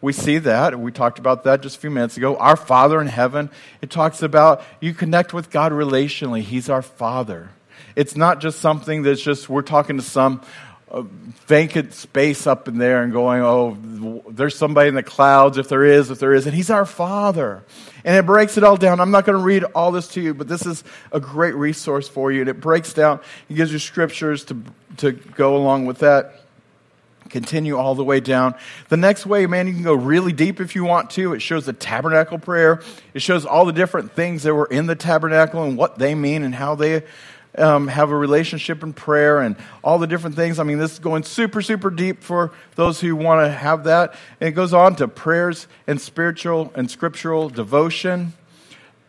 we 0.00 0.12
see 0.12 0.38
that. 0.38 0.78
We 0.78 0.92
talked 0.92 1.18
about 1.18 1.44
that 1.44 1.60
just 1.60 1.76
a 1.76 1.80
few 1.80 1.90
minutes 1.90 2.16
ago. 2.16 2.36
Our 2.36 2.56
Father 2.56 3.00
in 3.00 3.08
heaven, 3.08 3.50
it 3.80 3.90
talks 3.90 4.22
about 4.22 4.62
you 4.80 4.94
connect 4.94 5.34
with 5.34 5.50
God 5.50 5.72
relationally. 5.72 6.40
He's 6.42 6.68
our 6.68 6.82
Father. 6.82 7.50
It's 7.96 8.16
not 8.16 8.40
just 8.40 8.60
something 8.60 9.02
that's 9.02 9.22
just, 9.22 9.48
we're 9.48 9.62
talking 9.62 9.96
to 9.96 10.02
some 10.02 10.42
uh, 10.90 11.02
vacant 11.46 11.94
space 11.94 12.46
up 12.46 12.68
in 12.68 12.78
there 12.78 13.02
and 13.02 13.12
going, 13.12 13.42
oh, 13.42 14.22
there's 14.28 14.56
somebody 14.56 14.88
in 14.88 14.94
the 14.94 15.02
clouds, 15.02 15.58
if 15.58 15.68
there 15.68 15.84
is, 15.84 16.10
if 16.10 16.18
there 16.18 16.34
isn't. 16.34 16.52
He's 16.52 16.70
our 16.70 16.84
Father. 16.84 17.62
And 18.04 18.16
it 18.16 18.26
breaks 18.26 18.58
it 18.58 18.64
all 18.64 18.76
down. 18.76 19.00
I'm 19.00 19.10
not 19.10 19.24
going 19.24 19.38
to 19.38 19.44
read 19.44 19.64
all 19.74 19.92
this 19.92 20.08
to 20.08 20.20
you, 20.20 20.34
but 20.34 20.48
this 20.48 20.66
is 20.66 20.84
a 21.12 21.20
great 21.20 21.54
resource 21.54 22.08
for 22.08 22.30
you. 22.30 22.40
And 22.40 22.50
it 22.50 22.60
breaks 22.60 22.92
down, 22.92 23.20
it 23.48 23.54
gives 23.54 23.72
you 23.72 23.78
scriptures 23.78 24.44
to, 24.46 24.62
to 24.98 25.12
go 25.12 25.56
along 25.56 25.86
with 25.86 25.98
that. 26.00 26.40
Continue 27.30 27.78
all 27.78 27.94
the 27.94 28.04
way 28.04 28.20
down. 28.20 28.54
The 28.90 28.98
next 28.98 29.24
way, 29.24 29.46
man, 29.46 29.66
you 29.66 29.72
can 29.72 29.82
go 29.82 29.94
really 29.94 30.32
deep 30.32 30.60
if 30.60 30.74
you 30.74 30.84
want 30.84 31.08
to. 31.10 31.32
It 31.32 31.40
shows 31.40 31.64
the 31.64 31.72
tabernacle 31.72 32.38
prayer. 32.38 32.82
It 33.14 33.22
shows 33.22 33.46
all 33.46 33.64
the 33.64 33.72
different 33.72 34.12
things 34.12 34.42
that 34.42 34.54
were 34.54 34.66
in 34.66 34.84
the 34.84 34.96
tabernacle 34.96 35.62
and 35.62 35.78
what 35.78 35.98
they 35.98 36.14
mean 36.14 36.42
and 36.42 36.54
how 36.54 36.74
they 36.74 37.04
um, 37.58 37.88
have 37.88 38.10
a 38.10 38.16
relationship 38.16 38.82
in 38.82 38.92
prayer 38.92 39.40
and 39.40 39.56
all 39.82 39.98
the 39.98 40.06
different 40.06 40.36
things. 40.36 40.58
I 40.58 40.64
mean, 40.64 40.78
this 40.78 40.92
is 40.92 40.98
going 40.98 41.22
super, 41.22 41.60
super 41.60 41.90
deep 41.90 42.22
for 42.22 42.52
those 42.76 43.00
who 43.00 43.14
want 43.14 43.44
to 43.44 43.52
have 43.52 43.84
that. 43.84 44.14
And 44.40 44.48
it 44.48 44.52
goes 44.52 44.72
on 44.72 44.96
to 44.96 45.08
prayers 45.08 45.66
and 45.86 46.00
spiritual 46.00 46.72
and 46.74 46.90
scriptural 46.90 47.48
devotion, 47.48 48.32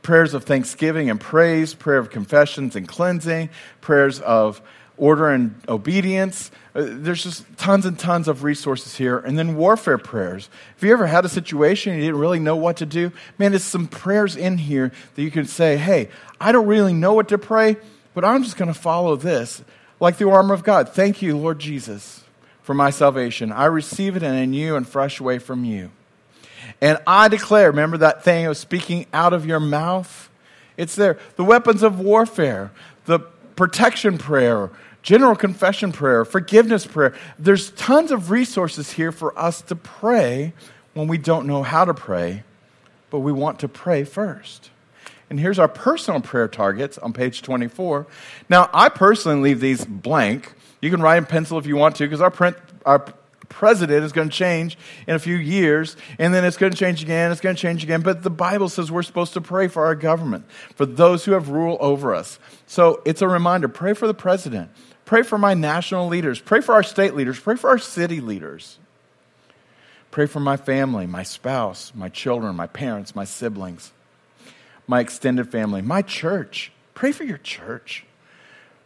prayers 0.02 0.34
of 0.34 0.44
thanksgiving 0.44 1.10
and 1.10 1.20
praise, 1.20 1.74
prayer 1.74 1.98
of 1.98 2.10
confessions 2.10 2.76
and 2.76 2.88
cleansing, 2.88 3.50
prayers 3.80 4.20
of 4.20 4.62
order 4.98 5.30
and 5.30 5.56
obedience. 5.68 6.52
Uh, 6.76 6.84
there's 6.86 7.24
just 7.24 7.46
tons 7.58 7.86
and 7.86 7.98
tons 7.98 8.28
of 8.28 8.44
resources 8.44 8.96
here. 8.96 9.18
And 9.18 9.40
then 9.40 9.56
warfare 9.56 9.98
prayers. 9.98 10.50
Have 10.76 10.84
you 10.84 10.94
ever 10.94 11.08
had 11.08 11.26
a 11.26 11.30
situation 11.30 11.94
and 11.94 12.02
you 12.02 12.08
didn't 12.10 12.20
really 12.20 12.40
know 12.40 12.58
what 12.58 12.78
to 12.78 12.86
do? 12.86 13.12
Man, 13.38 13.52
there's 13.52 13.64
some 13.64 13.88
prayers 13.88 14.36
in 14.36 14.58
here 14.58 14.92
that 15.16 15.22
you 15.22 15.32
can 15.32 15.46
say, 15.46 15.78
hey, 15.78 16.10
I 16.40 16.52
don't 16.52 16.68
really 16.68 16.94
know 16.94 17.14
what 17.14 17.30
to 17.30 17.38
pray 17.38 17.78
but 18.14 18.26
I'm 18.26 18.44
just 18.44 18.58
going 18.58 18.72
to 18.72 18.80
follow 18.80 19.16
this 19.16 19.64
like 20.00 20.18
the 20.18 20.30
armor 20.30 20.54
of 20.54 20.64
God. 20.64 20.90
Thank 20.90 21.22
you, 21.22 21.38
Lord 21.38 21.60
Jesus, 21.60 22.24
for 22.62 22.74
my 22.74 22.90
salvation. 22.90 23.52
I 23.52 23.66
receive 23.66 24.16
it 24.16 24.24
in 24.24 24.34
a 24.34 24.46
new 24.46 24.76
and 24.76 24.88
fresh 24.88 25.22
way 25.22 25.40
from 25.40 25.64
you. 25.64 25.92
And 26.82 27.00
I 27.08 27.28
declare, 27.28 27.70
remember 27.70 27.98
that 27.98 28.24
thing 28.24 28.46
of 28.46 28.58
speaking 28.58 29.06
out 29.14 29.34
of 29.34 29.46
your 29.46 29.60
mouth? 29.60 30.30
It's 30.78 30.96
there. 30.96 31.18
The 31.36 31.44
weapons 31.44 31.84
of 31.84 32.00
warfare, 32.00 32.72
the 33.06 33.20
protection 33.56 34.18
prayer, 34.18 34.72
general 35.02 35.36
confession 35.36 35.92
prayer, 35.92 36.26
forgiveness 36.26 36.86
prayer. 36.86 37.14
There's 37.38 37.72
tons 37.72 38.12
of 38.12 38.32
resources 38.32 38.92
here 38.92 39.12
for 39.12 39.38
us 39.38 39.62
to 39.64 39.76
pray 39.76 40.54
when 40.94 41.08
we 41.08 41.18
don't 41.18 41.48
know 41.48 41.64
how 41.64 41.86
to 41.86 41.94
pray, 41.94 42.44
but 43.10 43.20
we 43.20 43.32
want 43.32 43.60
to 43.60 43.68
pray 43.68 44.04
first. 44.04 44.70
And 45.30 45.40
here's 45.40 45.60
our 45.60 45.68
personal 45.68 46.22
prayer 46.22 46.48
targets 46.48 46.98
on 46.98 47.14
page 47.14 47.42
24. 47.42 48.08
Now, 48.50 48.70
I 48.74 48.90
personally 48.90 49.42
leave 49.42 49.60
these 49.60 49.86
blank. 49.86 50.54
You 50.82 50.92
can 50.92 51.02
write 51.02 51.18
in 51.18 51.26
pencil 51.26 51.58
if 51.58 51.66
you 51.66 51.76
want 51.76 51.96
to, 51.98 52.06
because 52.06 52.22
our, 52.22 52.56
our 52.86 53.06
president 53.50 54.04
is 54.04 54.12
going 54.12 54.30
to 54.30 54.36
change 54.36 54.78
in 55.08 55.16
a 55.16 55.20
few 55.20 55.36
years, 55.36 55.96
and 56.20 56.34
then 56.34 56.44
it's 56.44 56.58
going 56.58 56.72
to 56.72 56.78
change 56.78 57.02
again, 57.02 57.32
it's 57.32 57.42
going 57.42 57.56
to 57.56 57.62
change 57.62 57.84
again. 57.84 58.02
But 58.02 58.24
the 58.24 58.30
Bible 58.30 58.70
says 58.70 58.92
we're 58.92 59.04
supposed 59.04 59.34
to 59.34 59.42
pray 59.42 59.68
for 59.68 59.86
our 59.86 59.96
government, 59.96 60.46
for 60.76 60.86
those 60.86 61.26
who 61.26 61.32
have 61.32 61.50
rule 61.50 61.78
over 61.80 62.14
us. 62.14 62.40
So 62.68 63.02
it's 63.06 63.22
a 63.22 63.28
reminder 63.28 63.68
pray 63.68 63.94
for 63.94 64.08
the 64.08 64.14
president, 64.14 64.72
pray 65.06 65.24
for 65.24 65.38
my 65.38 65.54
national 65.54 66.08
leaders, 66.08 66.40
pray 66.40 66.62
for 66.62 66.74
our 66.74 66.84
state 66.84 67.16
leaders, 67.16 67.40
pray 67.40 67.56
for 67.56 67.70
our 67.70 67.78
city 67.78 68.20
leaders. 68.20 68.80
Pray 70.12 70.28
for 70.28 70.40
my 70.40 70.58
family, 70.58 71.08
my 71.08 71.24
spouse, 71.24 71.92
my 71.96 72.08
children, 72.08 72.56
my 72.56 72.68
parents, 72.68 73.16
my 73.16 73.26
siblings 73.26 73.92
my 74.88 75.00
extended 75.00 75.52
family, 75.52 75.82
my 75.82 76.02
church. 76.02 76.72
Pray 76.94 77.12
for 77.12 77.24
your 77.24 77.38
church. 77.38 78.06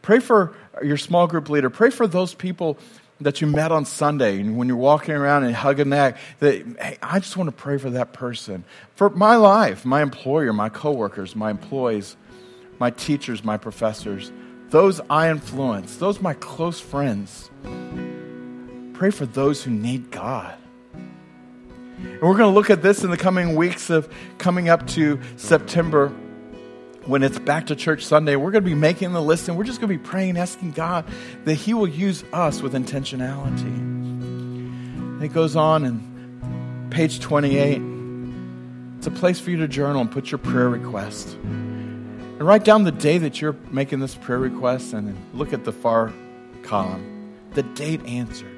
Pray 0.01 0.19
for 0.19 0.55
your 0.81 0.97
small 0.97 1.27
group 1.27 1.49
leader. 1.49 1.69
Pray 1.69 1.89
for 1.89 2.07
those 2.07 2.33
people 2.33 2.77
that 3.19 3.41
you 3.41 3.47
met 3.47 3.71
on 3.71 3.83
Sunday 3.83 4.39
and 4.39 4.57
when 4.57 4.67
you're 4.67 4.77
walking 4.77 5.15
around 5.15 5.43
and 5.43 5.55
hugging 5.55 5.89
that, 5.89 6.17
that 6.39 6.65
hey, 6.79 6.97
I 7.01 7.19
just 7.19 7.35
want 7.35 7.49
to 7.49 7.55
pray 7.55 7.77
for 7.77 7.89
that 7.91 8.13
person. 8.13 8.63
For 8.95 9.09
my 9.09 9.35
life, 9.35 9.85
my 9.85 10.01
employer, 10.01 10.53
my 10.53 10.69
coworkers, 10.69 11.35
my 11.35 11.49
employees, 11.49 12.15
my 12.79 12.91
teachers, 12.91 13.43
my 13.43 13.57
professors, 13.57 14.31
those 14.69 15.01
I 15.09 15.29
influence, 15.29 15.97
those 15.97 16.21
my 16.21 16.35
close 16.35 16.79
friends. 16.79 17.49
Pray 18.93 19.09
for 19.09 19.25
those 19.25 19.63
who 19.63 19.71
need 19.71 20.11
God. 20.11 20.55
And 21.97 22.21
we're 22.21 22.37
going 22.37 22.49
to 22.51 22.55
look 22.55 22.69
at 22.69 22.81
this 22.81 23.03
in 23.03 23.09
the 23.09 23.17
coming 23.17 23.55
weeks 23.55 23.89
of 23.89 24.11
coming 24.37 24.69
up 24.69 24.85
to 24.87 25.19
September 25.35 26.09
when 27.05 27.23
it's 27.23 27.39
back 27.39 27.67
to 27.67 27.75
church 27.75 28.05
Sunday. 28.05 28.35
We're 28.35 28.51
going 28.51 28.63
to 28.63 28.69
be 28.69 28.75
making 28.75 29.13
the 29.13 29.21
list 29.21 29.47
and 29.47 29.57
we're 29.57 29.63
just 29.63 29.79
going 29.79 29.91
to 29.91 29.97
be 29.97 30.03
praying, 30.03 30.37
asking 30.37 30.73
God 30.73 31.05
that 31.45 31.55
He 31.55 31.73
will 31.73 31.87
use 31.87 32.23
us 32.33 32.61
with 32.61 32.73
intentionality. 32.73 33.61
And 33.63 35.23
it 35.23 35.29
goes 35.29 35.55
on 35.55 35.85
in 35.85 36.89
page 36.91 37.19
28. 37.19 37.81
It's 38.97 39.07
a 39.07 39.11
place 39.11 39.39
for 39.39 39.51
you 39.51 39.57
to 39.57 39.67
journal 39.67 40.01
and 40.01 40.11
put 40.11 40.31
your 40.31 40.39
prayer 40.39 40.69
request. 40.69 41.33
And 41.35 42.43
write 42.43 42.63
down 42.63 42.83
the 42.83 42.91
day 42.91 43.17
that 43.17 43.41
you're 43.41 43.55
making 43.71 43.99
this 43.99 44.15
prayer 44.15 44.39
request 44.39 44.93
and 44.93 45.17
look 45.33 45.53
at 45.53 45.63
the 45.63 45.71
far 45.71 46.13
column. 46.61 47.33
The 47.53 47.63
date 47.63 48.05
answered. 48.05 48.56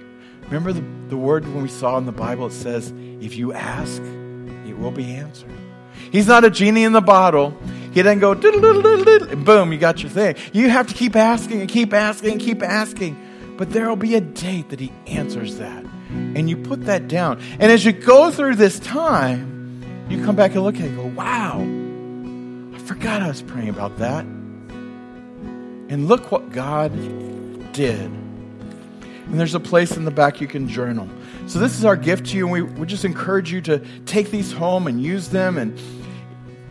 Remember 0.49 0.73
the, 0.73 0.83
the 1.09 1.17
word 1.17 1.45
when 1.45 1.61
we 1.61 1.69
saw 1.69 1.97
in 1.99 2.05
the 2.05 2.11
Bible, 2.11 2.47
it 2.47 2.53
says, 2.53 2.91
if 3.21 3.35
you 3.35 3.53
ask, 3.53 4.01
it 4.65 4.77
will 4.77 4.91
be 4.91 5.13
answered. 5.13 5.51
He's 6.11 6.25
not 6.27 6.43
a 6.43 6.49
genie 6.49 6.83
in 6.83 6.91
the 6.91 7.01
bottle. 7.01 7.55
He 7.93 8.01
doesn't 8.01 8.19
go, 8.19 8.31
and 8.31 9.45
boom, 9.45 9.71
you 9.71 9.77
got 9.77 10.01
your 10.01 10.09
thing. 10.09 10.35
You 10.51 10.69
have 10.69 10.87
to 10.87 10.95
keep 10.95 11.15
asking 11.15 11.61
and 11.61 11.69
keep 11.69 11.93
asking 11.93 12.31
and 12.33 12.41
keep 12.41 12.63
asking. 12.63 13.55
But 13.57 13.71
there 13.71 13.87
will 13.87 13.95
be 13.95 14.15
a 14.15 14.21
date 14.21 14.69
that 14.69 14.79
he 14.79 14.91
answers 15.05 15.57
that. 15.57 15.85
And 16.09 16.49
you 16.49 16.57
put 16.57 16.85
that 16.85 17.07
down. 17.07 17.39
And 17.59 17.71
as 17.71 17.85
you 17.85 17.91
go 17.91 18.31
through 18.31 18.55
this 18.55 18.79
time, 18.79 20.07
you 20.09 20.23
come 20.25 20.35
back 20.35 20.55
and 20.55 20.63
look 20.63 20.75
at 20.75 20.81
it 20.81 20.87
and 20.87 20.97
go, 20.97 21.05
wow, 21.05 21.59
I 22.75 22.79
forgot 22.79 23.21
I 23.21 23.27
was 23.27 23.43
praying 23.43 23.69
about 23.69 23.99
that. 23.99 24.25
And 24.25 26.07
look 26.07 26.31
what 26.31 26.51
God 26.51 26.91
did. 27.73 28.11
And 29.29 29.39
there's 29.39 29.53
a 29.53 29.59
place 29.59 29.95
in 29.95 30.05
the 30.05 30.11
back 30.11 30.41
you 30.41 30.47
can 30.47 30.67
journal. 30.67 31.07
So, 31.45 31.59
this 31.59 31.77
is 31.77 31.85
our 31.85 31.95
gift 31.95 32.27
to 32.27 32.37
you, 32.37 32.45
and 32.45 32.51
we, 32.51 32.61
we 32.63 32.87
just 32.87 33.05
encourage 33.05 33.51
you 33.51 33.61
to 33.61 33.79
take 34.05 34.31
these 34.31 34.51
home 34.51 34.87
and 34.87 35.01
use 35.01 35.29
them 35.29 35.57
and 35.57 35.79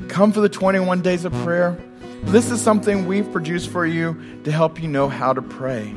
come 0.08 0.32
for 0.32 0.40
the 0.40 0.48
21 0.48 1.00
days 1.00 1.24
of 1.24 1.32
prayer. 1.44 1.78
This 2.24 2.50
is 2.50 2.60
something 2.60 3.06
we've 3.06 3.30
produced 3.30 3.70
for 3.70 3.86
you 3.86 4.20
to 4.42 4.50
help 4.50 4.82
you 4.82 4.88
know 4.88 5.08
how 5.08 5.32
to 5.32 5.40
pray. 5.40 5.94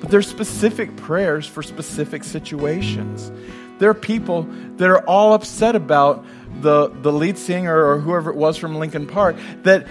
But 0.00 0.10
there's 0.10 0.26
specific 0.26 0.96
prayers 0.96 1.46
for 1.46 1.62
specific 1.62 2.24
situations. 2.24 3.30
There 3.78 3.90
are 3.90 3.94
people 3.94 4.44
that 4.76 4.88
are 4.88 5.06
all 5.06 5.34
upset 5.34 5.76
about 5.76 6.24
the, 6.60 6.88
the 7.02 7.12
lead 7.12 7.36
singer 7.36 7.84
or 7.86 7.98
whoever 7.98 8.30
it 8.30 8.36
was 8.36 8.56
from 8.56 8.76
Linkin 8.76 9.06
Park 9.06 9.36
that 9.64 9.86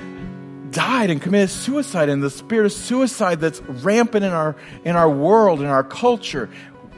died 0.73 1.09
and 1.09 1.21
committed 1.21 1.49
suicide 1.49 2.09
and 2.09 2.21
the 2.21 2.29
spirit 2.29 2.65
of 2.65 2.73
suicide 2.73 3.39
that's 3.39 3.61
rampant 3.61 4.25
in 4.25 4.31
our 4.31 4.55
in 4.83 4.95
our 4.95 5.09
world 5.09 5.61
in 5.61 5.67
our 5.67 5.83
culture. 5.83 6.49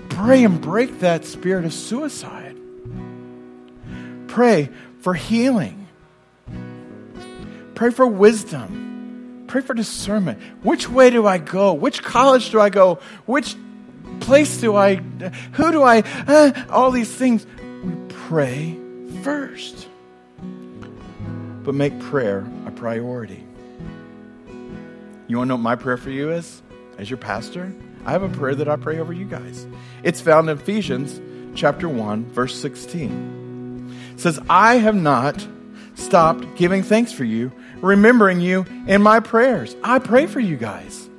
Pray 0.09 0.43
and 0.43 0.61
break 0.61 1.01
that 1.01 1.25
spirit 1.25 1.65
of 1.65 1.73
suicide. 1.73 2.57
Pray 4.27 4.69
for 5.01 5.13
healing. 5.13 5.87
Pray 7.75 7.91
for 7.91 8.07
wisdom. 8.07 9.43
Pray 9.47 9.61
for 9.61 9.73
discernment. 9.73 10.41
Which 10.63 10.89
way 10.89 11.09
do 11.09 11.27
i 11.27 11.37
go? 11.37 11.73
Which 11.73 12.01
college 12.01 12.49
do 12.49 12.59
i 12.59 12.69
go? 12.69 12.99
Which 13.25 13.55
place 14.21 14.57
do 14.57 14.75
i 14.75 14.95
who 14.95 15.71
do 15.71 15.83
i 15.83 15.99
uh, 16.27 16.65
all 16.69 16.91
these 16.91 17.13
things. 17.13 17.45
We 17.83 17.93
pray 18.27 18.77
first. 19.21 19.87
But 21.63 21.75
make 21.75 21.99
prayer 21.99 22.45
a 22.67 22.71
priority 22.71 23.44
you 25.27 25.37
want 25.37 25.47
to 25.47 25.49
know 25.49 25.55
what 25.55 25.61
my 25.61 25.75
prayer 25.75 25.97
for 25.97 26.11
you 26.11 26.31
is? 26.31 26.61
As 26.97 27.09
your 27.09 27.17
pastor, 27.17 27.73
I 28.05 28.11
have 28.11 28.23
a 28.23 28.29
prayer 28.29 28.55
that 28.55 28.67
I 28.67 28.75
pray 28.75 28.99
over 28.99 29.11
you 29.11 29.25
guys. 29.25 29.65
It's 30.03 30.21
found 30.21 30.49
in 30.49 30.57
Ephesians 30.57 31.19
chapter 31.55 31.89
1, 31.89 32.25
verse 32.25 32.55
16. 32.55 33.95
It 34.13 34.19
says, 34.19 34.39
I 34.49 34.75
have 34.75 34.95
not 34.95 35.45
stopped 35.95 36.55
giving 36.55 36.83
thanks 36.83 37.11
for 37.11 37.23
you, 37.23 37.51
remembering 37.81 38.39
you 38.39 38.65
in 38.87 39.01
my 39.01 39.19
prayers. 39.19 39.75
I 39.83 39.99
pray 39.99 40.27
for 40.27 40.39
you 40.39 40.57
guys. 40.57 41.09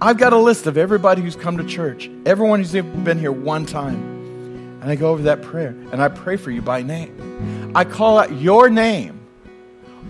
I've 0.00 0.18
got 0.18 0.32
a 0.32 0.38
list 0.38 0.66
of 0.66 0.76
everybody 0.76 1.22
who's 1.22 1.34
come 1.34 1.56
to 1.56 1.64
church, 1.64 2.10
everyone 2.26 2.60
who's 2.60 2.72
been 2.72 3.18
here 3.18 3.32
one 3.32 3.66
time. 3.66 4.80
And 4.80 4.90
I 4.90 4.94
go 4.94 5.10
over 5.10 5.22
that 5.22 5.42
prayer 5.42 5.70
and 5.92 6.00
I 6.00 6.08
pray 6.08 6.36
for 6.36 6.50
you 6.50 6.62
by 6.62 6.82
name. 6.82 7.72
I 7.74 7.84
call 7.84 8.18
out 8.18 8.32
your 8.32 8.68
name 8.68 9.20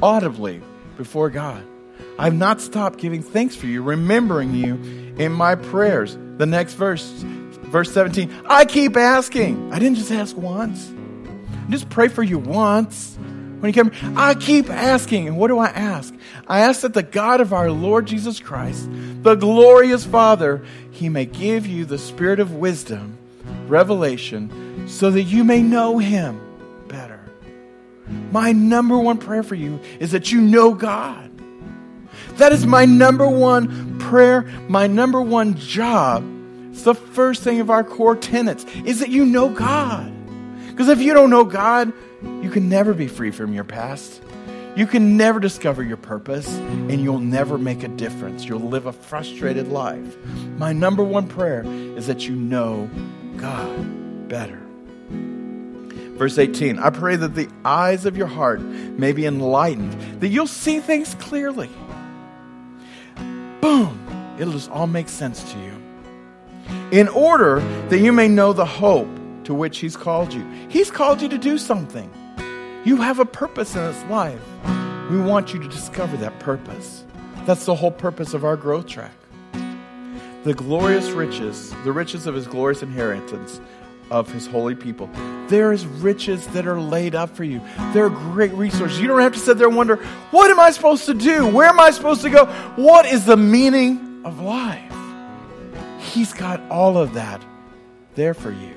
audibly 0.02 0.60
before 0.96 1.30
God. 1.30 1.64
I've 2.18 2.34
not 2.34 2.60
stopped 2.60 2.98
giving 2.98 3.22
thanks 3.22 3.54
for 3.54 3.66
you, 3.66 3.82
remembering 3.82 4.52
you 4.52 4.74
in 5.18 5.32
my 5.32 5.54
prayers. 5.54 6.18
The 6.38 6.46
next 6.46 6.74
verse, 6.74 7.06
verse 7.06 7.92
17. 7.92 8.46
I 8.46 8.64
keep 8.64 8.96
asking. 8.96 9.72
I 9.72 9.78
didn't 9.78 9.98
just 9.98 10.10
ask 10.10 10.36
once. 10.36 10.92
I 11.66 11.70
just 11.70 11.88
pray 11.90 12.08
for 12.08 12.24
you 12.24 12.38
once. 12.38 13.16
When 13.60 13.72
you 13.72 13.84
come, 13.84 14.16
I 14.16 14.34
keep 14.34 14.68
asking. 14.68 15.28
And 15.28 15.36
what 15.36 15.48
do 15.48 15.58
I 15.58 15.66
ask? 15.66 16.12
I 16.48 16.60
ask 16.60 16.80
that 16.80 16.94
the 16.94 17.02
God 17.04 17.40
of 17.40 17.52
our 17.52 17.70
Lord 17.70 18.06
Jesus 18.06 18.40
Christ, 18.40 18.88
the 19.22 19.36
glorious 19.36 20.04
Father, 20.04 20.64
he 20.90 21.08
may 21.08 21.24
give 21.24 21.66
you 21.66 21.84
the 21.84 21.98
spirit 21.98 22.40
of 22.40 22.54
wisdom, 22.54 23.16
revelation, 23.68 24.88
so 24.88 25.10
that 25.10 25.22
you 25.22 25.44
may 25.44 25.62
know 25.62 25.98
him 25.98 26.40
better. 26.88 27.20
My 28.32 28.52
number 28.52 28.98
one 28.98 29.18
prayer 29.18 29.42
for 29.42 29.54
you 29.54 29.80
is 30.00 30.12
that 30.12 30.32
you 30.32 30.40
know 30.40 30.74
God 30.74 31.27
that 32.38 32.52
is 32.52 32.66
my 32.66 32.84
number 32.84 33.28
one 33.28 33.98
prayer, 33.98 34.42
my 34.68 34.86
number 34.86 35.20
one 35.20 35.56
job. 35.56 36.24
It's 36.70 36.82
the 36.82 36.94
first 36.94 37.42
thing 37.42 37.60
of 37.60 37.70
our 37.70 37.82
core 37.82 38.16
tenets 38.16 38.64
is 38.84 39.00
that 39.00 39.10
you 39.10 39.26
know 39.26 39.48
God. 39.48 40.12
Because 40.68 40.88
if 40.88 41.00
you 41.00 41.12
don't 41.12 41.30
know 41.30 41.44
God, 41.44 41.92
you 42.22 42.50
can 42.50 42.68
never 42.68 42.94
be 42.94 43.08
free 43.08 43.32
from 43.32 43.52
your 43.52 43.64
past. 43.64 44.22
You 44.76 44.86
can 44.86 45.16
never 45.16 45.40
discover 45.40 45.82
your 45.82 45.96
purpose, 45.96 46.46
and 46.56 47.02
you'll 47.02 47.18
never 47.18 47.58
make 47.58 47.82
a 47.82 47.88
difference. 47.88 48.44
You'll 48.44 48.60
live 48.60 48.86
a 48.86 48.92
frustrated 48.92 49.68
life. 49.68 50.16
My 50.56 50.72
number 50.72 51.02
one 51.02 51.26
prayer 51.26 51.64
is 51.66 52.06
that 52.06 52.28
you 52.28 52.36
know 52.36 52.88
God 53.36 54.28
better. 54.28 54.60
Verse 55.08 56.38
18 56.38 56.78
I 56.78 56.90
pray 56.90 57.16
that 57.16 57.34
the 57.34 57.48
eyes 57.64 58.06
of 58.06 58.16
your 58.16 58.28
heart 58.28 58.60
may 58.60 59.10
be 59.10 59.26
enlightened, 59.26 60.20
that 60.20 60.28
you'll 60.28 60.46
see 60.46 60.78
things 60.78 61.16
clearly 61.16 61.70
boom, 63.60 64.36
it'll 64.38 64.52
just 64.52 64.70
all 64.70 64.86
make 64.86 65.08
sense 65.08 65.52
to 65.52 65.58
you. 65.58 65.72
In 66.90 67.08
order 67.08 67.60
that 67.88 67.98
you 67.98 68.12
may 68.12 68.28
know 68.28 68.52
the 68.52 68.64
hope 68.64 69.08
to 69.48 69.54
which 69.54 69.78
He's 69.78 69.96
called 69.96 70.34
you. 70.34 70.46
He's 70.68 70.90
called 70.90 71.22
you 71.22 71.28
to 71.30 71.38
do 71.38 71.56
something. 71.56 72.10
You 72.84 72.96
have 72.98 73.18
a 73.18 73.24
purpose 73.24 73.74
in 73.74 73.82
this 73.82 74.04
life. 74.10 74.42
We 75.10 75.18
want 75.18 75.54
you 75.54 75.62
to 75.62 75.68
discover 75.68 76.18
that 76.18 76.38
purpose. 76.38 77.04
That's 77.46 77.64
the 77.64 77.74
whole 77.74 77.90
purpose 77.90 78.34
of 78.34 78.44
our 78.44 78.58
growth 78.58 78.86
track. 78.86 79.14
The 80.44 80.52
glorious 80.52 81.08
riches, 81.12 81.74
the 81.84 81.92
riches 81.92 82.26
of 82.26 82.34
His 82.34 82.46
glorious 82.46 82.82
inheritance 82.82 83.58
of 84.10 84.32
his 84.32 84.46
holy 84.46 84.74
people. 84.74 85.08
There 85.48 85.72
is 85.72 85.86
riches 85.86 86.46
that 86.48 86.66
are 86.66 86.80
laid 86.80 87.14
up 87.14 87.34
for 87.34 87.44
you. 87.44 87.60
There 87.92 88.04
are 88.04 88.10
great 88.10 88.52
resources. 88.52 89.00
You 89.00 89.08
don't 89.08 89.20
have 89.20 89.32
to 89.32 89.38
sit 89.38 89.58
there 89.58 89.68
and 89.68 89.76
wonder, 89.76 89.96
what 90.30 90.50
am 90.50 90.60
I 90.60 90.70
supposed 90.70 91.06
to 91.06 91.14
do? 91.14 91.46
Where 91.46 91.68
am 91.68 91.80
I 91.80 91.90
supposed 91.90 92.22
to 92.22 92.30
go? 92.30 92.46
What 92.76 93.06
is 93.06 93.24
the 93.24 93.36
meaning 93.36 94.22
of 94.24 94.40
life? 94.40 94.92
He's 96.00 96.32
got 96.32 96.60
all 96.70 96.98
of 96.98 97.14
that 97.14 97.44
there 98.14 98.34
for 98.34 98.50
you. 98.50 98.74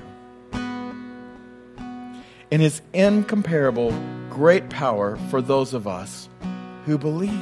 In 2.50 2.60
his 2.60 2.82
incomparable 2.92 3.92
great 4.28 4.70
power 4.70 5.16
for 5.30 5.40
those 5.42 5.74
of 5.74 5.86
us 5.86 6.28
who 6.84 6.98
believe. 6.98 7.32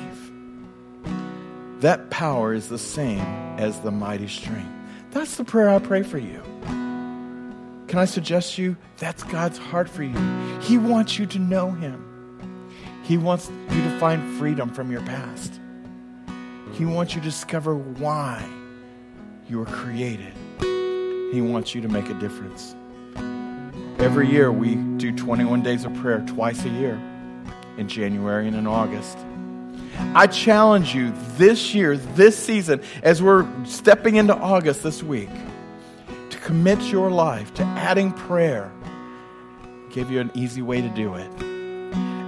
That 1.80 2.10
power 2.10 2.52
is 2.52 2.68
the 2.68 2.78
same 2.78 3.20
as 3.58 3.80
the 3.80 3.90
mighty 3.90 4.28
strength. 4.28 4.70
That's 5.12 5.36
the 5.36 5.44
prayer 5.44 5.68
I 5.68 5.78
pray 5.78 6.02
for 6.02 6.18
you. 6.18 6.42
Can 7.90 7.98
I 7.98 8.04
suggest 8.04 8.56
you 8.56 8.76
that's 8.98 9.24
God's 9.24 9.58
heart 9.58 9.88
for 9.88 10.04
you? 10.04 10.14
He 10.60 10.78
wants 10.78 11.18
you 11.18 11.26
to 11.26 11.40
know 11.40 11.72
Him. 11.72 12.70
He 13.02 13.18
wants 13.18 13.50
you 13.68 13.82
to 13.82 13.98
find 13.98 14.38
freedom 14.38 14.72
from 14.72 14.92
your 14.92 15.00
past. 15.00 15.58
He 16.74 16.84
wants 16.84 17.16
you 17.16 17.20
to 17.20 17.24
discover 17.24 17.74
why 17.74 18.48
you 19.48 19.58
were 19.58 19.64
created. 19.64 20.32
He 20.60 21.40
wants 21.40 21.74
you 21.74 21.80
to 21.80 21.88
make 21.88 22.08
a 22.08 22.14
difference. 22.14 22.76
Every 23.98 24.30
year 24.30 24.52
we 24.52 24.76
do 24.76 25.10
21 25.10 25.60
days 25.64 25.84
of 25.84 25.92
prayer 25.94 26.24
twice 26.28 26.64
a 26.64 26.68
year 26.68 26.94
in 27.76 27.88
January 27.88 28.46
and 28.46 28.54
in 28.54 28.68
August. 28.68 29.18
I 30.14 30.28
challenge 30.28 30.94
you 30.94 31.12
this 31.38 31.74
year, 31.74 31.96
this 31.96 32.38
season, 32.38 32.82
as 33.02 33.20
we're 33.20 33.48
stepping 33.64 34.14
into 34.14 34.36
August 34.36 34.84
this 34.84 35.02
week 35.02 35.30
commit 36.50 36.82
your 36.90 37.12
life 37.12 37.54
to 37.54 37.62
adding 37.62 38.10
prayer, 38.10 38.72
give 39.88 40.10
you 40.10 40.18
an 40.18 40.32
easy 40.34 40.62
way 40.62 40.82
to 40.82 40.88
do 40.88 41.14
it. 41.14 41.30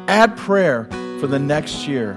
Add 0.09 0.37
prayer 0.37 0.85
for 1.19 1.27
the 1.27 1.41
next 1.41 1.89
year. 1.89 2.13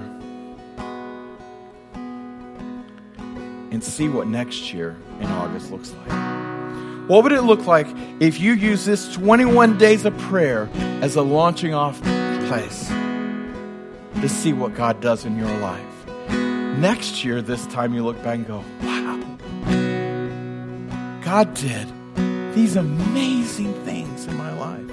And 3.72 3.82
see 3.82 4.08
what 4.08 4.28
next 4.28 4.72
year 4.72 4.96
in 5.18 5.26
August 5.26 5.72
looks 5.72 5.92
like. 5.94 7.08
What 7.08 7.24
would 7.24 7.32
it 7.32 7.42
look 7.42 7.66
like 7.66 7.88
if 8.20 8.38
you 8.38 8.52
use 8.52 8.84
this 8.84 9.12
21 9.12 9.76
days 9.76 10.04
of 10.04 10.16
prayer 10.16 10.70
as 11.02 11.16
a 11.16 11.22
launching 11.22 11.74
off 11.74 12.00
place 12.02 12.86
to 14.20 14.28
see 14.28 14.52
what 14.52 14.76
God 14.76 15.00
does 15.00 15.24
in 15.24 15.36
your 15.36 15.58
life? 15.58 16.06
Next 16.78 17.24
year, 17.24 17.42
this 17.42 17.66
time 17.66 17.94
you 17.94 18.04
look 18.04 18.22
back 18.22 18.36
and 18.36 18.46
go, 18.46 18.62
wow, 18.82 19.16
God 21.24 21.52
did 21.54 21.95
these 22.56 22.76
amazing 22.76 23.74
things 23.84 24.26
in 24.26 24.34
my 24.34 24.50
life 24.54 24.90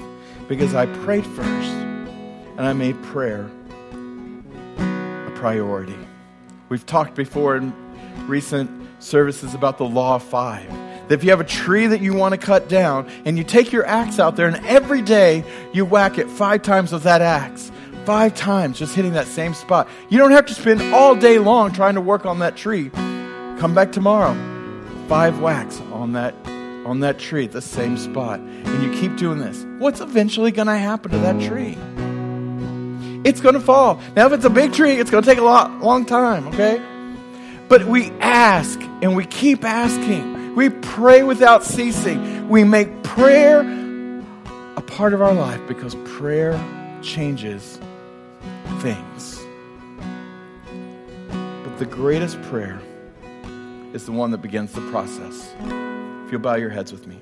because 0.48 0.74
I 0.74 0.84
prayed 0.84 1.24
first 1.24 1.48
and 1.48 2.60
I 2.60 2.74
made 2.74 3.02
prayer 3.04 3.50
a 4.76 5.30
priority. 5.34 5.96
We've 6.68 6.84
talked 6.84 7.14
before 7.14 7.56
in 7.56 7.72
recent 8.28 8.70
services 9.02 9.54
about 9.54 9.78
the 9.78 9.86
law 9.86 10.16
of 10.16 10.22
five 10.22 10.68
that 11.08 11.14
if 11.14 11.24
you 11.24 11.30
have 11.30 11.40
a 11.40 11.44
tree 11.44 11.86
that 11.86 12.02
you 12.02 12.12
want 12.12 12.32
to 12.32 12.38
cut 12.38 12.68
down 12.68 13.10
and 13.24 13.38
you 13.38 13.44
take 13.44 13.72
your 13.72 13.86
axe 13.86 14.18
out 14.18 14.36
there 14.36 14.46
and 14.46 14.62
every 14.66 15.00
day 15.00 15.42
you 15.72 15.86
whack 15.86 16.18
it 16.18 16.28
five 16.28 16.60
times 16.60 16.92
with 16.92 17.04
that 17.04 17.22
axe, 17.22 17.72
five 18.04 18.34
times 18.34 18.78
just 18.78 18.94
hitting 18.94 19.14
that 19.14 19.26
same 19.26 19.54
spot, 19.54 19.88
you 20.10 20.18
don't 20.18 20.32
have 20.32 20.44
to 20.44 20.54
spend 20.54 20.82
all 20.94 21.14
day 21.14 21.38
long 21.38 21.72
trying 21.72 21.94
to 21.94 22.02
work 22.02 22.26
on 22.26 22.40
that 22.40 22.56
tree. 22.56 22.90
Come 22.90 23.74
back 23.74 23.90
tomorrow, 23.90 24.34
five 25.08 25.40
whacks 25.40 25.80
on 25.92 26.12
that 26.12 26.34
on 26.84 27.00
that 27.00 27.18
tree 27.18 27.44
at 27.44 27.52
the 27.52 27.62
same 27.62 27.96
spot, 27.96 28.40
and 28.40 28.82
you 28.82 29.00
keep 29.00 29.16
doing 29.16 29.38
this. 29.38 29.64
What's 29.78 30.00
eventually 30.00 30.52
going 30.52 30.68
to 30.68 30.76
happen 30.76 31.10
to 31.12 31.18
that 31.18 31.40
tree? 31.40 31.76
It's 33.28 33.40
going 33.40 33.54
to 33.54 33.60
fall. 33.60 34.00
Now, 34.16 34.26
if 34.26 34.32
it's 34.32 34.44
a 34.44 34.50
big 34.50 34.72
tree, 34.72 35.00
it's 35.00 35.10
going 35.10 35.24
to 35.24 35.28
take 35.28 35.38
a 35.38 35.44
lot, 35.44 35.80
long 35.80 36.04
time. 36.04 36.48
Okay, 36.48 36.80
but 37.68 37.86
we 37.86 38.10
ask 38.20 38.80
and 39.02 39.16
we 39.16 39.24
keep 39.24 39.64
asking 39.64 40.34
we 40.54 40.68
pray 40.70 41.24
without 41.24 41.64
ceasing. 41.64 42.48
We 42.48 42.62
make 42.62 43.02
prayer 43.02 43.60
a 44.76 44.82
part 44.82 45.12
of 45.12 45.20
our 45.20 45.34
life 45.34 45.60
because 45.66 45.96
prayer 46.04 46.52
changes 47.02 47.80
things. 48.78 49.44
But 51.64 51.78
the 51.78 51.86
greatest 51.86 52.40
prayer 52.42 52.80
is 53.92 54.06
the 54.06 54.12
one 54.12 54.30
that 54.30 54.42
begins 54.42 54.72
the 54.72 54.88
process. 54.92 55.52
If 56.24 56.32
you'll 56.32 56.40
bow 56.40 56.54
your 56.54 56.70
heads 56.70 56.90
with 56.90 57.06
me. 57.06 57.20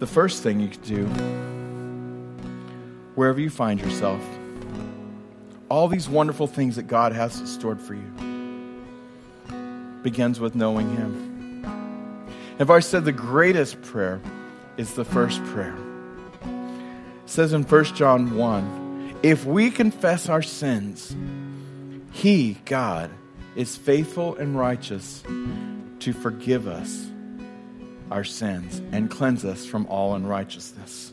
The 0.00 0.06
first 0.06 0.42
thing 0.42 0.60
you 0.60 0.68
could 0.68 0.82
do, 0.82 1.06
wherever 3.14 3.38
you 3.38 3.50
find 3.50 3.78
yourself, 3.78 4.20
all 5.68 5.88
these 5.88 6.08
wonderful 6.08 6.46
things 6.46 6.76
that 6.76 6.84
God 6.84 7.12
has 7.12 7.34
stored 7.48 7.80
for 7.80 7.94
you 7.94 8.10
begins 10.02 10.40
with 10.40 10.54
knowing 10.54 10.96
Him. 10.96 11.64
If 12.58 12.70
I 12.70 12.80
said 12.80 13.04
the 13.04 13.12
greatest 13.12 13.80
prayer 13.82 14.20
is 14.76 14.94
the 14.94 15.04
first 15.04 15.44
prayer, 15.44 15.76
it 16.42 17.30
says 17.30 17.52
in 17.52 17.62
1 17.62 17.84
John 17.94 18.36
1 18.36 19.18
if 19.22 19.44
we 19.44 19.70
confess 19.70 20.30
our 20.30 20.42
sins, 20.42 21.14
He, 22.10 22.54
God, 22.64 23.10
is 23.56 23.76
faithful 23.76 24.36
and 24.36 24.58
righteous 24.58 25.22
to 26.00 26.12
forgive 26.12 26.66
us 26.66 27.06
our 28.10 28.24
sins 28.24 28.82
and 28.92 29.10
cleanse 29.10 29.44
us 29.44 29.66
from 29.66 29.86
all 29.86 30.14
unrighteousness. 30.14 31.12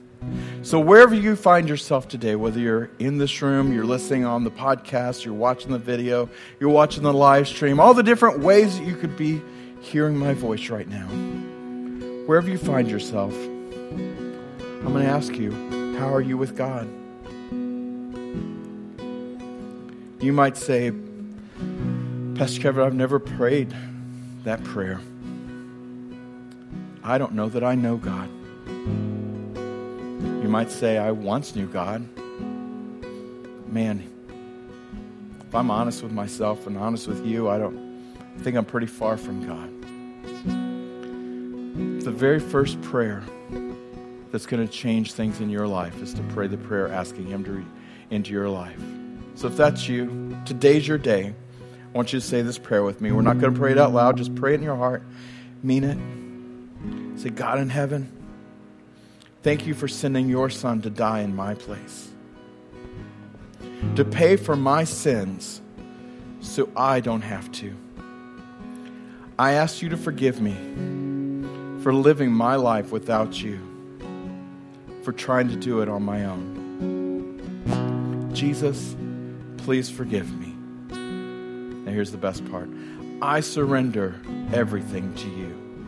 So, 0.64 0.80
wherever 0.80 1.14
you 1.14 1.36
find 1.36 1.70
yourself 1.70 2.08
today, 2.08 2.36
whether 2.36 2.60
you're 2.60 2.90
in 2.98 3.20
this 3.20 3.42
room, 3.42 3.72
you're 3.72 3.86
listening 3.86 4.26
on 4.26 4.44
the 4.44 4.52
podcast, 4.52 5.24
you're 5.24 5.34
watching 5.34 5.72
the 5.72 5.78
video, 5.78 6.30
you're 6.60 6.72
watching 6.72 7.04
the 7.04 7.14
live 7.14 7.48
stream, 7.48 7.80
all 7.80 7.94
the 7.94 8.04
different 8.04 8.40
ways 8.40 8.78
that 8.78 8.86
you 8.86 8.96
could 8.96 9.16
be 9.16 9.42
hearing 9.82 10.18
my 10.18 10.34
voice 10.34 10.70
right 10.70 10.88
now, 10.88 11.08
wherever 12.26 12.50
you 12.50 12.58
find 12.58 12.90
yourself, 12.90 13.34
I'm 13.34 14.94
going 14.94 15.06
to 15.06 15.10
ask 15.10 15.36
you, 15.36 15.52
how 15.98 16.14
are 16.14 16.22
you 16.22 16.38
with 16.38 16.56
God? 16.56 16.88
You 20.20 20.34
might 20.34 20.58
say, 20.58 20.92
Pastor 22.38 22.62
Kevin, 22.62 22.84
I've 22.84 22.94
never 22.94 23.18
prayed 23.18 23.74
that 24.44 24.64
prayer. 24.64 25.02
I 27.04 27.18
don't 27.18 27.34
know 27.34 27.50
that 27.50 27.64
I 27.64 27.74
know 27.74 27.98
God. 27.98 28.30
You 30.44 30.48
might 30.48 30.70
say, 30.70 31.00
I 31.00 31.10
once 31.10 31.56
knew 31.56 31.66
God. 31.66 32.08
Man, 33.68 34.08
if 35.48 35.56
I'm 35.56 35.72
honest 35.72 36.04
with 36.04 36.12
myself 36.12 36.68
and 36.68 36.78
honest 36.78 37.08
with 37.08 37.26
you, 37.26 37.50
I 37.50 37.58
don't 37.58 37.88
I 38.20 38.40
think 38.44 38.56
I'm 38.56 38.66
pretty 38.66 38.86
far 38.86 39.18
from 39.18 39.48
God. 39.48 39.74
The 42.04 42.12
very 42.12 42.40
first 42.40 42.80
prayer 42.84 43.24
that's 44.32 44.46
going 44.46 44.66
to 44.66 44.72
change 44.72 45.14
things 45.14 45.42
in 45.42 45.50
your 45.50 45.68
life 45.68 46.00
is 46.04 46.14
to 46.14 46.22
pray 46.34 46.46
the 46.46 46.58
prayer 46.58 46.88
asking 46.88 47.26
Him 47.26 47.44
to 47.46 47.52
re- 47.54 47.66
into 48.12 48.32
your 48.32 48.48
life. 48.48 48.80
So 49.34 49.48
if 49.48 49.58
that's 49.58 49.88
you, 49.90 50.38
today's 50.46 50.88
your 50.88 51.00
day. 51.00 51.34
I 51.94 51.98
want 51.98 52.14
you 52.14 52.20
to 52.20 52.26
say 52.26 52.42
this 52.42 52.58
prayer 52.58 52.84
with 52.84 53.02
me. 53.02 53.12
We're 53.12 53.22
not 53.22 53.40
going 53.40 53.54
to 53.54 53.60
pray 53.60 53.72
it 53.72 53.78
out 53.78 53.94
loud, 53.94 54.18
just 54.18 54.36
pray 54.36 54.54
it 54.54 54.56
in 54.56 54.64
your 54.64 54.76
heart. 54.76 55.04
Mean 55.64 55.84
it. 55.84 57.20
Say, 57.20 57.30
God 57.30 57.60
in 57.60 57.70
heaven, 57.70 58.18
Thank 59.48 59.66
you 59.66 59.74
for 59.74 59.88
sending 59.88 60.28
your 60.28 60.50
son 60.50 60.82
to 60.82 60.90
die 60.90 61.22
in 61.22 61.34
my 61.34 61.54
place, 61.54 62.10
to 63.96 64.04
pay 64.04 64.36
for 64.36 64.58
my 64.58 64.84
sins 64.84 65.62
so 66.42 66.70
I 66.76 67.00
don't 67.00 67.22
have 67.22 67.50
to. 67.54 67.74
I 69.40 69.54
ask 69.54 69.82
you 69.82 69.88
to 69.88 69.96
forgive 69.96 70.42
me 70.42 70.54
for 71.82 71.94
living 71.94 72.30
my 72.30 72.58
life 72.58 72.92
without 72.92 73.42
you, 73.42 73.60
for 75.04 75.14
trying 75.14 75.48
to 75.48 75.56
do 75.56 75.82
it 75.82 75.88
on 75.88 76.04
my 76.04 76.26
own. 76.26 76.50
Jesus, 78.34 78.98
please 79.58 79.90
forgive 79.90 80.30
me. 80.38 80.47
Here's 81.98 82.12
the 82.12 82.18
best 82.20 82.48
part 82.52 82.70
I 83.24 83.40
surrender 83.40 84.22
everything 84.54 85.16
to 85.16 85.28
you. 85.28 85.88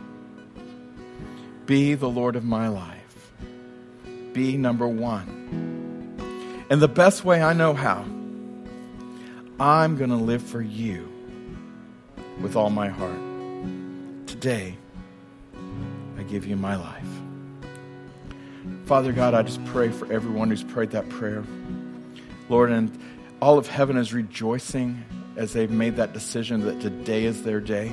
Be 1.66 1.94
the 1.94 2.08
Lord 2.08 2.34
of 2.34 2.42
my 2.42 2.66
life 2.66 3.30
be 4.32 4.56
number 4.56 4.88
one. 4.88 6.66
And 6.68 6.82
the 6.82 6.88
best 6.88 7.24
way 7.24 7.40
I 7.44 7.52
know 7.52 7.74
how, 7.74 8.04
I'm 9.60 9.94
going 9.96 10.10
to 10.10 10.16
live 10.16 10.42
for 10.42 10.60
you 10.60 11.08
with 12.40 12.56
all 12.56 12.70
my 12.70 12.88
heart. 12.88 13.20
Today, 14.26 14.76
I 16.18 16.24
give 16.24 16.44
you 16.44 16.56
my 16.56 16.74
life. 16.74 17.06
Father 18.86 19.12
God, 19.12 19.34
I 19.34 19.42
just 19.42 19.64
pray 19.66 19.90
for 19.90 20.12
everyone 20.12 20.50
who's 20.50 20.64
prayed 20.64 20.90
that 20.90 21.08
prayer. 21.08 21.44
Lord, 22.48 22.72
and 22.72 22.98
all 23.40 23.58
of 23.58 23.68
heaven 23.68 23.96
is 23.96 24.12
rejoicing 24.12 25.04
as 25.36 25.52
they've 25.52 25.70
made 25.70 25.96
that 25.96 26.12
decision 26.12 26.60
that 26.62 26.80
today 26.80 27.24
is 27.24 27.42
their 27.42 27.60
day. 27.60 27.92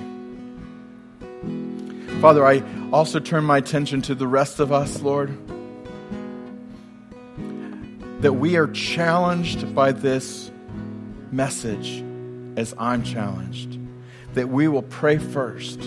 Father, 2.21 2.45
I 2.45 2.63
also 2.91 3.19
turn 3.19 3.43
my 3.43 3.57
attention 3.57 4.01
to 4.03 4.15
the 4.15 4.27
rest 4.27 4.59
of 4.59 4.71
us, 4.71 5.01
Lord 5.01 5.37
that 8.19 8.33
we 8.33 8.57
are 8.57 8.67
challenged 8.67 9.75
by 9.75 9.91
this 9.91 10.51
message 11.31 12.03
as 12.57 12.73
I'm 12.77 13.03
challenged. 13.03 13.79
That 14.33 14.49
we 14.49 14.67
will 14.67 14.83
pray 14.83 15.17
first. 15.17 15.79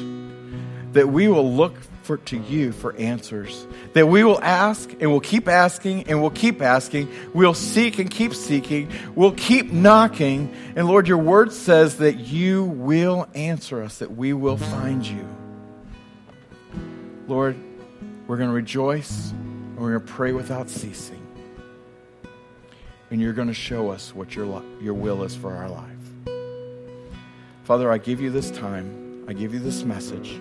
That 0.93 1.09
we 1.09 1.29
will 1.29 1.53
look 1.53 1.75
to 2.17 2.39
you 2.39 2.73
for 2.73 2.95
answers. 2.97 3.67
That 3.95 4.07
we 4.07 4.25
will 4.25 4.41
ask 4.43 4.91
and 5.01 5.11
we'll 5.11 5.21
keep 5.21 5.49
asking 5.49 6.05
and 6.09 6.21
we'll 6.21 6.31
keep 6.31 6.63
asking. 6.63 7.09
We'll 7.35 7.55
seek 7.55 7.99
and 7.99 8.11
keep 8.11 8.35
seeking. 8.35 8.91
We'll 9.15 9.33
keep 9.33 9.73
knocking. 9.73 10.55
And 10.77 10.87
Lord, 10.87 11.09
your 11.09 11.19
word 11.19 11.53
says 11.53 11.99
that 11.99 12.19
you 12.19 12.65
will 12.65 13.29
answer 13.35 13.83
us, 13.83 13.99
that 13.99 14.17
we 14.17 14.33
will 14.33 14.57
find 14.57 15.07
you. 15.07 15.27
Lord, 17.29 17.57
we're 18.27 18.37
going 18.37 18.51
to 18.51 18.55
rejoice 18.55 19.31
and 19.31 19.79
we're 19.79 19.97
going 19.97 20.07
to 20.07 20.13
pray 20.13 20.33
without 20.33 20.69
ceasing 20.69 21.21
and 23.11 23.21
you're 23.21 23.33
going 23.33 23.49
to 23.49 23.55
show 23.55 23.91
us 23.91 24.15
what 24.15 24.35
your, 24.35 24.63
your 24.81 24.95
will 24.95 25.25
is 25.25 25.35
for 25.35 25.55
our 25.55 25.69
life. 25.69 25.87
Father, 27.65 27.91
I 27.91 27.99
give 27.99 28.21
you 28.21 28.31
this 28.31 28.51
time. 28.51 29.25
I 29.29 29.33
give 29.33 29.53
you 29.53 29.61
this 29.61 29.85
message. 29.85 30.41